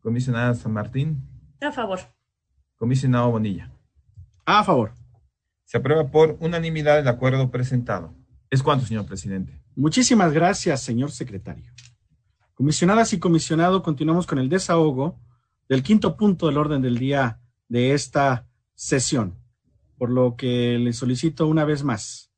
Comisionada 0.00 0.54
San 0.54 0.72
Martín. 0.72 1.22
A 1.60 1.72
favor. 1.72 1.98
Comisionado 2.76 3.30
Bonilla. 3.30 3.72
A 4.46 4.62
favor. 4.64 4.92
Se 5.68 5.76
aprueba 5.76 6.10
por 6.10 6.38
unanimidad 6.40 6.98
el 6.98 7.08
acuerdo 7.08 7.50
presentado. 7.50 8.14
¿Es 8.48 8.62
cuánto, 8.62 8.86
señor 8.86 9.04
presidente? 9.04 9.60
Muchísimas 9.76 10.32
gracias, 10.32 10.80
señor 10.80 11.10
secretario. 11.10 11.70
Comisionadas 12.54 13.12
y 13.12 13.18
comisionado, 13.18 13.82
continuamos 13.82 14.26
con 14.26 14.38
el 14.38 14.48
desahogo 14.48 15.20
del 15.68 15.82
quinto 15.82 16.16
punto 16.16 16.46
del 16.46 16.56
orden 16.56 16.80
del 16.80 16.96
día 16.96 17.42
de 17.68 17.92
esta 17.92 18.48
sesión, 18.74 19.38
por 19.98 20.08
lo 20.08 20.36
que 20.36 20.78
le 20.78 20.94
solicito 20.94 21.46
una 21.46 21.66
vez 21.66 21.84
más, 21.84 22.32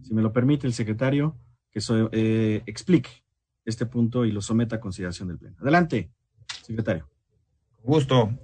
si 0.00 0.14
me 0.14 0.22
lo 0.22 0.32
permite 0.32 0.68
el 0.68 0.72
secretario, 0.72 1.36
que 1.72 1.80
eh, 2.12 2.62
explique 2.66 3.10
este 3.64 3.86
punto 3.86 4.24
y 4.24 4.30
lo 4.30 4.40
someta 4.40 4.76
a 4.76 4.80
consideración 4.80 5.26
del 5.26 5.38
Pleno. 5.38 5.56
Adelante, 5.58 6.12
secretario. 6.62 7.10
Gusto. 7.82 8.38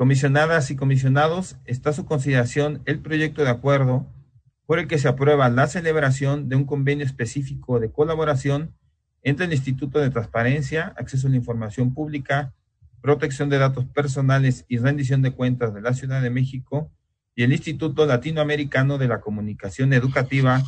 Comisionadas 0.00 0.70
y 0.70 0.76
comisionados, 0.76 1.58
está 1.66 1.90
a 1.90 1.92
su 1.92 2.06
consideración 2.06 2.80
el 2.86 3.00
proyecto 3.00 3.44
de 3.44 3.50
acuerdo 3.50 4.06
por 4.64 4.78
el 4.78 4.88
que 4.88 4.98
se 4.98 5.08
aprueba 5.08 5.50
la 5.50 5.66
celebración 5.66 6.48
de 6.48 6.56
un 6.56 6.64
convenio 6.64 7.04
específico 7.04 7.78
de 7.80 7.92
colaboración 7.92 8.74
entre 9.22 9.44
el 9.44 9.52
Instituto 9.52 9.98
de 9.98 10.08
Transparencia, 10.08 10.94
Acceso 10.96 11.26
a 11.26 11.30
la 11.30 11.36
Información 11.36 11.92
Pública, 11.92 12.54
Protección 13.02 13.50
de 13.50 13.58
Datos 13.58 13.84
Personales 13.84 14.64
y 14.68 14.78
Rendición 14.78 15.20
de 15.20 15.32
Cuentas 15.32 15.74
de 15.74 15.82
la 15.82 15.92
Ciudad 15.92 16.22
de 16.22 16.30
México 16.30 16.90
y 17.34 17.42
el 17.42 17.52
Instituto 17.52 18.06
Latinoamericano 18.06 18.96
de 18.96 19.06
la 19.06 19.20
Comunicación 19.20 19.92
Educativa 19.92 20.62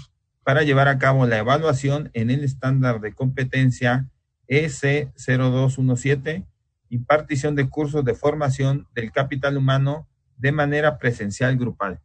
para 0.44 0.62
llevar 0.62 0.88
a 0.88 0.98
cabo 0.98 1.26
la 1.26 1.38
evaluación 1.38 2.10
en 2.12 2.28
el 2.30 2.44
estándar 2.44 3.00
de 3.00 3.14
competencia 3.14 4.10
EC 4.46 5.10
0217 5.16 6.44
impartición 6.92 7.54
de 7.54 7.68
cursos 7.70 8.04
de 8.04 8.14
formación 8.14 8.86
del 8.94 9.10
capital 9.12 9.56
humano 9.56 10.06
de 10.36 10.52
manera 10.52 10.98
presencial 10.98 11.56
grupal. 11.56 12.00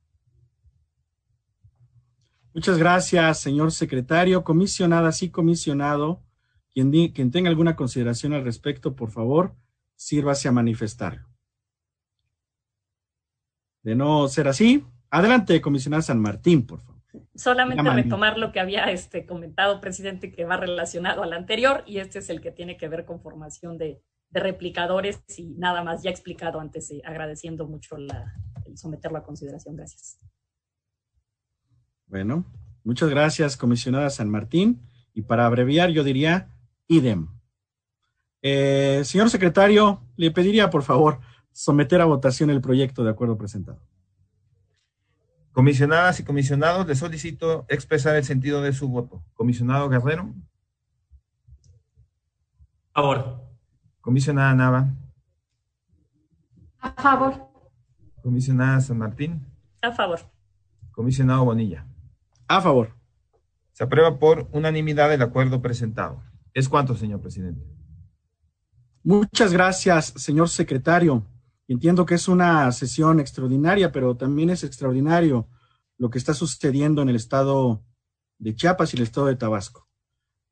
Muchas 2.54 2.78
gracias, 2.78 3.42
señor 3.42 3.72
secretario, 3.74 4.44
comisionadas 4.44 5.22
y 5.24 5.30
comisionado. 5.30 6.24
Quien, 6.72 6.92
quien 7.12 7.32
tenga 7.32 7.50
alguna 7.50 7.76
consideración 7.76 8.34
al 8.34 8.46
respecto, 8.46 8.96
por 8.96 9.12
favor, 9.12 9.56
sírvase 9.96 10.48
a 10.48 10.54
manifestarlo. 10.54 11.28
De 13.84 13.94
no 13.96 14.28
ser 14.30 14.48
así, 14.48 14.86
adelante, 15.10 15.60
comisionada 15.60 16.02
San 16.02 16.20
Martín, 16.20 16.66
por 16.66 16.80
favor. 16.80 17.02
Solamente 17.36 17.84
retomar 17.90 18.38
lo 18.38 18.52
que 18.52 18.60
había 18.60 18.86
este, 18.92 19.26
comentado, 19.26 19.82
presidente, 19.82 20.32
que 20.32 20.46
va 20.46 20.56
relacionado 20.56 21.24
al 21.24 21.34
anterior, 21.34 21.84
y 21.86 21.98
este 21.98 22.20
es 22.20 22.30
el 22.30 22.42
que 22.42 22.52
tiene 22.52 22.78
que 22.78 22.88
ver 22.88 23.06
con 23.06 23.22
formación 23.22 23.78
de, 23.78 24.02
replicadores 24.32 25.24
y 25.38 25.56
nada 25.58 25.84
más 25.84 26.04
ya 26.04 26.10
explicado 26.10 26.60
antes, 26.60 26.92
eh, 26.92 27.02
agradeciendo 27.06 27.68
mucho 27.68 27.98
la, 27.98 28.34
el 28.66 28.78
someterlo 28.78 29.18
a 29.18 29.24
consideración. 29.24 29.76
Gracias. 29.76 30.20
Bueno, 32.06 32.46
muchas 32.84 33.10
gracias, 33.10 33.58
comisionada 33.58 34.10
San 34.10 34.30
Martín. 34.30 34.82
Y 35.14 35.24
para 35.24 35.46
abreviar, 35.46 35.90
yo 35.90 36.04
diría 36.04 36.50
idem. 36.88 37.28
Eh, 38.42 39.02
señor 39.04 39.30
secretario, 39.30 40.04
le 40.16 40.32
pediría, 40.32 40.70
por 40.70 40.84
favor, 40.84 41.20
someter 41.52 42.02
a 42.02 42.06
votación 42.06 42.50
el 42.50 42.62
proyecto 42.62 43.04
de 43.04 43.10
acuerdo 43.10 43.38
presentado. 43.38 43.82
Comisionadas 45.52 46.20
y 46.20 46.24
comisionados, 46.24 46.86
le 46.86 46.96
solicito 46.96 47.66
expresar 47.68 48.16
el 48.16 48.24
sentido 48.24 48.62
de 48.62 48.74
su 48.74 48.88
voto. 48.90 49.24
Comisionado 49.34 49.90
Guerrero. 49.90 50.36
A 52.94 53.02
favor. 53.02 53.47
Comisionada 54.08 54.56
Nava. 54.56 54.88
A 56.80 56.92
favor. 56.94 57.34
Comisionada 58.24 58.80
San 58.80 58.98
Martín. 58.98 59.46
A 59.82 59.92
favor. 59.92 60.22
Comisionado 60.92 61.44
Bonilla. 61.44 61.86
A 62.48 62.62
favor. 62.62 62.96
Se 63.74 63.84
aprueba 63.84 64.18
por 64.18 64.48
unanimidad 64.54 65.14
el 65.14 65.22
acuerdo 65.22 65.62
presentado. 65.62 66.24
¿Es 66.54 66.70
cuánto, 66.70 66.96
señor 66.96 67.20
presidente? 67.20 67.68
Muchas 69.04 69.52
gracias, 69.52 70.14
señor 70.16 70.48
secretario. 70.48 71.28
Entiendo 71.68 72.06
que 72.06 72.16
es 72.16 72.30
una 72.30 72.72
sesión 72.72 73.20
extraordinaria, 73.20 73.92
pero 73.92 74.16
también 74.16 74.50
es 74.52 74.64
extraordinario 74.64 75.50
lo 75.98 76.10
que 76.10 76.18
está 76.18 76.34
sucediendo 76.34 77.02
en 77.02 77.10
el 77.10 77.18
estado 77.18 77.84
de 78.38 78.56
Chiapas 78.56 78.94
y 78.94 78.96
el 78.96 79.04
estado 79.04 79.28
de 79.28 79.36
Tabasco. 79.36 79.87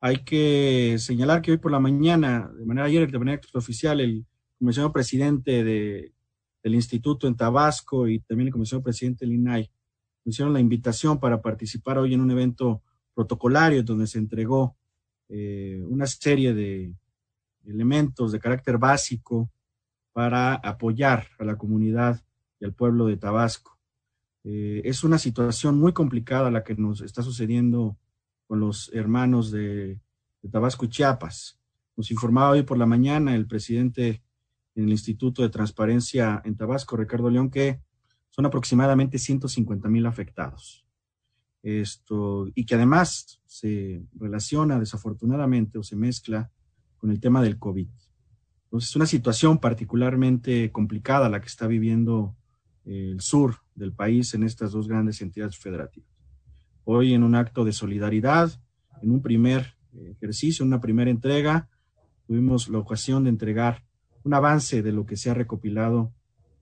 Hay 0.06 0.18
que 0.18 0.98
señalar 1.00 1.42
que 1.42 1.50
hoy 1.50 1.58
por 1.58 1.72
la 1.72 1.80
mañana, 1.80 2.52
de 2.56 2.64
manera 2.64 2.86
ayer, 2.86 3.12
de 3.12 3.18
manera 3.18 3.42
oficial, 3.56 4.00
el 4.00 4.24
comisionado 4.60 4.94
presidente 4.94 5.64
de, 5.64 6.14
del 6.62 6.76
instituto 6.76 7.28
en 7.28 7.36
Tabasco 7.36 8.08
y 8.08 8.20
también 8.20 8.50
el 8.50 8.54
comisionado 8.54 8.84
presidente 8.84 9.26
del 9.26 9.34
INAI 9.34 9.72
hicieron 10.24 10.54
la 10.54 10.60
invitación 10.60 11.20
para 11.20 11.42
participar 11.42 11.98
hoy 11.98 12.14
en 12.14 12.22
un 12.22 12.30
evento 12.30 12.84
protocolario 13.16 13.82
donde 13.82 14.06
se 14.06 14.20
entregó 14.20 14.78
eh, 15.28 15.82
una 15.88 16.06
serie 16.06 16.54
de 16.54 16.94
elementos 17.66 18.32
de 18.32 18.38
carácter 18.38 18.78
básico 18.78 19.50
para 20.14 20.54
apoyar 20.54 21.30
a 21.40 21.46
la 21.46 21.58
comunidad 21.58 22.24
y 22.60 22.66
al 22.66 22.76
pueblo 22.76 23.08
de 23.08 23.18
Tabasco. 23.18 23.80
Eh, 24.44 24.84
es 24.86 25.04
una 25.04 25.18
situación 25.18 25.80
muy 25.80 25.94
complicada 25.94 26.52
la 26.52 26.64
que 26.64 26.76
nos 26.76 27.02
está 27.02 27.24
sucediendo 27.24 27.98
con 28.48 28.60
los 28.60 28.92
hermanos 28.94 29.52
de, 29.52 30.00
Tabasco 30.52 30.86
y 30.86 30.90
Chiapas. 30.90 31.60
Nos 31.98 32.12
informaba 32.12 32.52
hoy 32.52 32.62
por 32.62 32.78
la 32.78 32.86
mañana 32.86 33.36
el 33.36 33.48
presidente 33.48 34.22
en 34.76 34.84
el 34.84 34.92
Instituto 34.92 35.42
de 35.42 35.50
Transparencia 35.50 36.42
en 36.46 36.56
Tabasco, 36.56 36.98
Ricardo 36.98 37.32
León, 37.32 37.50
que 37.50 37.82
son 38.30 38.46
aproximadamente 38.46 39.18
150 39.18 39.90
mil 39.90 40.06
afectados. 40.06 40.86
Esto, 41.64 42.48
y 42.54 42.66
que 42.66 42.76
además 42.76 43.42
se 43.48 44.06
relaciona 44.14 44.78
desafortunadamente 44.78 45.80
o 45.80 45.84
se 45.84 45.96
mezcla 45.96 46.52
con 46.98 47.10
el 47.10 47.20
tema 47.20 47.42
del 47.42 47.58
COVID. 47.58 47.88
Entonces, 48.66 48.90
es 48.90 48.96
una 48.96 49.08
situación 49.08 49.58
particularmente 49.58 50.72
complicada 50.72 51.30
la 51.30 51.42
que 51.42 51.48
está 51.48 51.66
viviendo 51.66 52.36
eh, 52.84 53.10
el 53.14 53.22
sur 53.22 53.56
del 53.74 53.94
país 53.94 54.34
en 54.36 54.44
estas 54.44 54.74
dos 54.74 54.88
grandes 54.88 55.22
entidades 55.22 55.58
federativas. 55.58 56.15
Hoy, 56.88 57.16
en 57.16 57.24
un 57.24 57.34
acto 57.34 57.66
de 57.66 57.74
solidaridad, 57.74 58.52
en 59.02 59.12
un 59.12 59.22
primer 59.22 59.76
eh, 59.94 60.12
ejercicio, 60.12 60.64
en 60.64 60.68
una 60.68 60.82
primera 60.82 61.10
entrega, 61.10 61.68
tuvimos 62.28 62.70
la 62.70 62.78
ocasión 62.78 63.24
de 63.24 63.32
entregar 63.32 63.84
un 64.24 64.36
avance 64.36 64.84
de 64.84 64.92
lo 64.92 65.06
que 65.06 65.18
se 65.18 65.32
ha 65.32 65.34
recopilado 65.34 66.14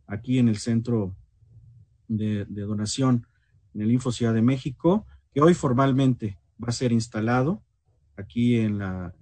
aquí 0.07 0.39
en 0.39 0.47
el 0.47 0.57
centro 0.57 1.13
de, 2.07 2.45
donación 2.45 3.27
en 3.73 3.81
el 3.81 3.91
Info 3.91 4.13
Ciudad 4.13 4.33
de 4.33 4.41
México, 4.41 5.05
que 5.33 5.41
hoy 5.41 5.53
formalmente 5.53 6.39
va 6.61 6.69
a 6.69 6.73
ser 6.73 6.93
instalado 6.93 7.61
aquí 8.15 8.57
en 8.59 8.77
la, 8.77 9.13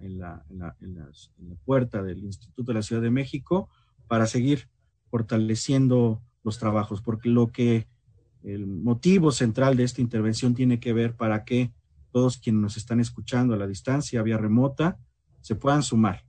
puerta 1.64 2.02
del 2.02 2.24
Instituto 2.24 2.70
de 2.70 2.74
la 2.74 2.82
Ciudad 2.82 3.02
de 3.02 3.10
México 3.10 3.70
para 4.06 4.26
seguir 4.26 4.68
fortaleciendo 5.10 6.22
los 6.44 6.58
trabajos, 6.58 7.02
porque 7.02 7.28
lo 7.28 7.50
que 7.50 7.88
el 8.44 8.66
motivo 8.66 9.30
central 9.30 9.76
de 9.76 9.84
esta 9.84 10.00
intervención 10.00 10.54
tiene 10.54 10.80
que 10.80 10.92
ver 10.92 11.14
para 11.14 11.44
que 11.44 11.72
todos 12.10 12.38
quienes 12.38 12.62
nos 12.62 12.76
están 12.76 13.00
escuchando 13.00 13.54
a 13.54 13.56
la 13.56 13.66
distancia, 13.66 14.22
vía 14.22 14.36
remota, 14.36 14.98
se 15.40 15.54
puedan 15.54 15.82
sumar 15.82 16.24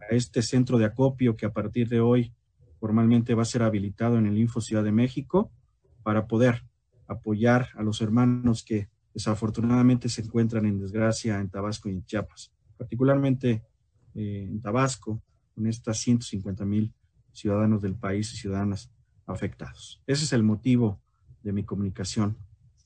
a 0.00 0.14
este 0.14 0.42
centro 0.42 0.78
de 0.78 0.86
acopio 0.86 1.36
que 1.36 1.46
a 1.46 1.52
partir 1.52 1.88
de 1.88 2.00
hoy 2.00 2.32
formalmente 2.78 3.34
va 3.34 3.42
a 3.42 3.46
ser 3.46 3.62
habilitado 3.62 4.18
en 4.18 4.26
el 4.26 4.38
Info 4.38 4.60
Ciudad 4.60 4.84
de 4.84 4.92
México 4.92 5.50
para 6.02 6.26
poder 6.26 6.64
apoyar 7.06 7.68
a 7.74 7.82
los 7.82 8.00
hermanos 8.00 8.64
que 8.64 8.88
desafortunadamente 9.14 10.08
se 10.08 10.22
encuentran 10.22 10.66
en 10.66 10.78
desgracia 10.78 11.40
en 11.40 11.48
Tabasco 11.48 11.88
y 11.88 11.92
en 11.92 12.04
Chiapas, 12.04 12.52
particularmente 12.76 13.64
eh, 14.14 14.46
en 14.48 14.60
Tabasco, 14.60 15.22
con 15.54 15.66
estas 15.66 15.98
150 15.98 16.64
mil 16.64 16.92
ciudadanos 17.32 17.82
del 17.82 17.94
país 17.94 18.32
y 18.32 18.36
ciudadanas 18.36 18.90
afectados. 19.26 20.02
Ese 20.06 20.24
es 20.24 20.32
el 20.32 20.42
motivo 20.42 21.00
de 21.46 21.52
mi 21.52 21.62
comunicación 21.62 22.36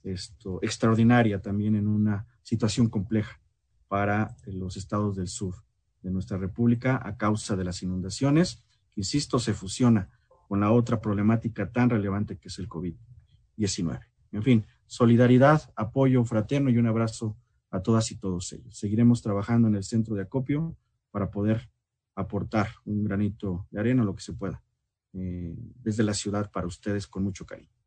esto, 0.02 0.58
extraordinaria 0.60 1.40
también 1.40 1.76
en 1.76 1.88
una 1.88 2.26
situación 2.42 2.90
compleja 2.90 3.40
para 3.88 4.36
los 4.46 4.76
estados 4.76 5.16
del 5.16 5.28
sur 5.28 5.54
de 6.02 6.10
nuestra 6.10 6.36
república 6.36 7.00
a 7.02 7.16
causa 7.16 7.56
de 7.56 7.64
las 7.64 7.82
inundaciones, 7.82 8.62
que 8.92 9.00
insisto, 9.00 9.38
se 9.38 9.54
fusiona 9.54 10.10
con 10.46 10.60
la 10.60 10.72
otra 10.72 11.00
problemática 11.00 11.72
tan 11.72 11.88
relevante 11.88 12.36
que 12.36 12.48
es 12.48 12.58
el 12.58 12.68
COVID-19. 12.68 14.00
En 14.32 14.42
fin, 14.42 14.66
solidaridad, 14.86 15.72
apoyo 15.74 16.22
fraterno 16.24 16.68
y 16.68 16.76
un 16.76 16.86
abrazo 16.86 17.38
a 17.70 17.80
todas 17.80 18.10
y 18.10 18.16
todos 18.16 18.52
ellos. 18.52 18.76
Seguiremos 18.76 19.22
trabajando 19.22 19.68
en 19.68 19.74
el 19.74 19.84
centro 19.84 20.14
de 20.14 20.22
acopio 20.22 20.76
para 21.10 21.30
poder 21.30 21.70
aportar 22.14 22.68
un 22.84 23.04
granito 23.04 23.66
de 23.70 23.80
arena, 23.80 24.04
lo 24.04 24.14
que 24.14 24.22
se 24.22 24.34
pueda, 24.34 24.62
eh, 25.14 25.56
desde 25.76 26.02
la 26.02 26.12
ciudad 26.12 26.50
para 26.50 26.66
ustedes 26.66 27.06
con 27.06 27.22
mucho 27.22 27.46
cariño. 27.46 27.79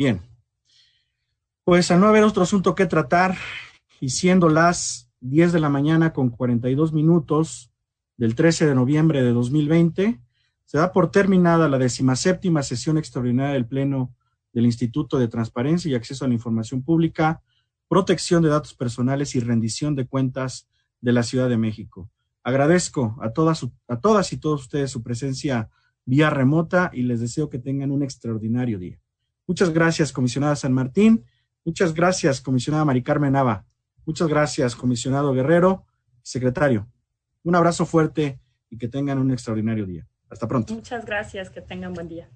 Bien, 0.00 0.22
pues 1.62 1.90
al 1.90 2.00
no 2.00 2.06
haber 2.06 2.24
otro 2.24 2.42
asunto 2.42 2.74
que 2.74 2.86
tratar 2.86 3.36
y 4.00 4.08
siendo 4.08 4.48
las 4.48 5.10
10 5.20 5.52
de 5.52 5.60
la 5.60 5.68
mañana 5.68 6.14
con 6.14 6.30
42 6.30 6.94
minutos 6.94 7.70
del 8.16 8.34
13 8.34 8.66
de 8.66 8.74
noviembre 8.74 9.22
de 9.22 9.32
2020, 9.32 10.18
se 10.64 10.78
da 10.78 10.90
por 10.92 11.10
terminada 11.10 11.68
la 11.68 11.76
decimaséptima 11.76 12.62
sesión 12.62 12.96
extraordinaria 12.96 13.52
del 13.52 13.66
Pleno 13.66 14.14
del 14.54 14.64
Instituto 14.64 15.18
de 15.18 15.28
Transparencia 15.28 15.90
y 15.90 15.94
Acceso 15.94 16.24
a 16.24 16.28
la 16.28 16.34
Información 16.34 16.82
Pública, 16.82 17.42
Protección 17.86 18.42
de 18.42 18.48
Datos 18.48 18.72
Personales 18.72 19.34
y 19.34 19.40
Rendición 19.40 19.96
de 19.96 20.06
Cuentas 20.06 20.66
de 21.02 21.12
la 21.12 21.24
Ciudad 21.24 21.50
de 21.50 21.58
México. 21.58 22.08
Agradezco 22.42 23.18
a 23.20 23.34
todas, 23.34 23.66
a 23.86 24.00
todas 24.00 24.32
y 24.32 24.38
todos 24.38 24.62
ustedes 24.62 24.90
su 24.90 25.02
presencia 25.02 25.68
vía 26.06 26.30
remota 26.30 26.90
y 26.94 27.02
les 27.02 27.20
deseo 27.20 27.50
que 27.50 27.58
tengan 27.58 27.90
un 27.90 28.02
extraordinario 28.02 28.78
día. 28.78 28.98
Muchas 29.50 29.70
gracias, 29.70 30.12
comisionada 30.12 30.54
San 30.54 30.72
Martín. 30.72 31.24
Muchas 31.64 31.92
gracias, 31.92 32.40
comisionada 32.40 32.84
Mari 32.84 33.02
Carmen 33.02 33.32
Nava. 33.32 33.64
Muchas 34.06 34.28
gracias, 34.28 34.76
comisionado 34.76 35.32
Guerrero, 35.32 35.86
secretario. 36.22 36.86
Un 37.42 37.56
abrazo 37.56 37.84
fuerte 37.84 38.38
y 38.70 38.78
que 38.78 38.86
tengan 38.86 39.18
un 39.18 39.32
extraordinario 39.32 39.86
día. 39.86 40.06
Hasta 40.30 40.46
pronto. 40.46 40.72
Muchas 40.72 41.04
gracias, 41.04 41.50
que 41.50 41.60
tengan 41.60 41.94
buen 41.94 42.06
día. 42.06 42.30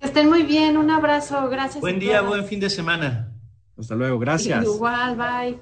Que 0.00 0.06
estén 0.08 0.28
muy 0.28 0.42
bien, 0.42 0.76
un 0.76 0.90
abrazo, 0.90 1.48
gracias. 1.48 1.80
Buen 1.80 2.00
día, 2.00 2.20
buen 2.20 2.44
fin 2.46 2.58
de 2.58 2.68
semana. 2.68 3.32
Hasta 3.78 3.94
luego, 3.94 4.18
gracias. 4.18 4.64
Igual, 4.64 5.16
bye. 5.16 5.60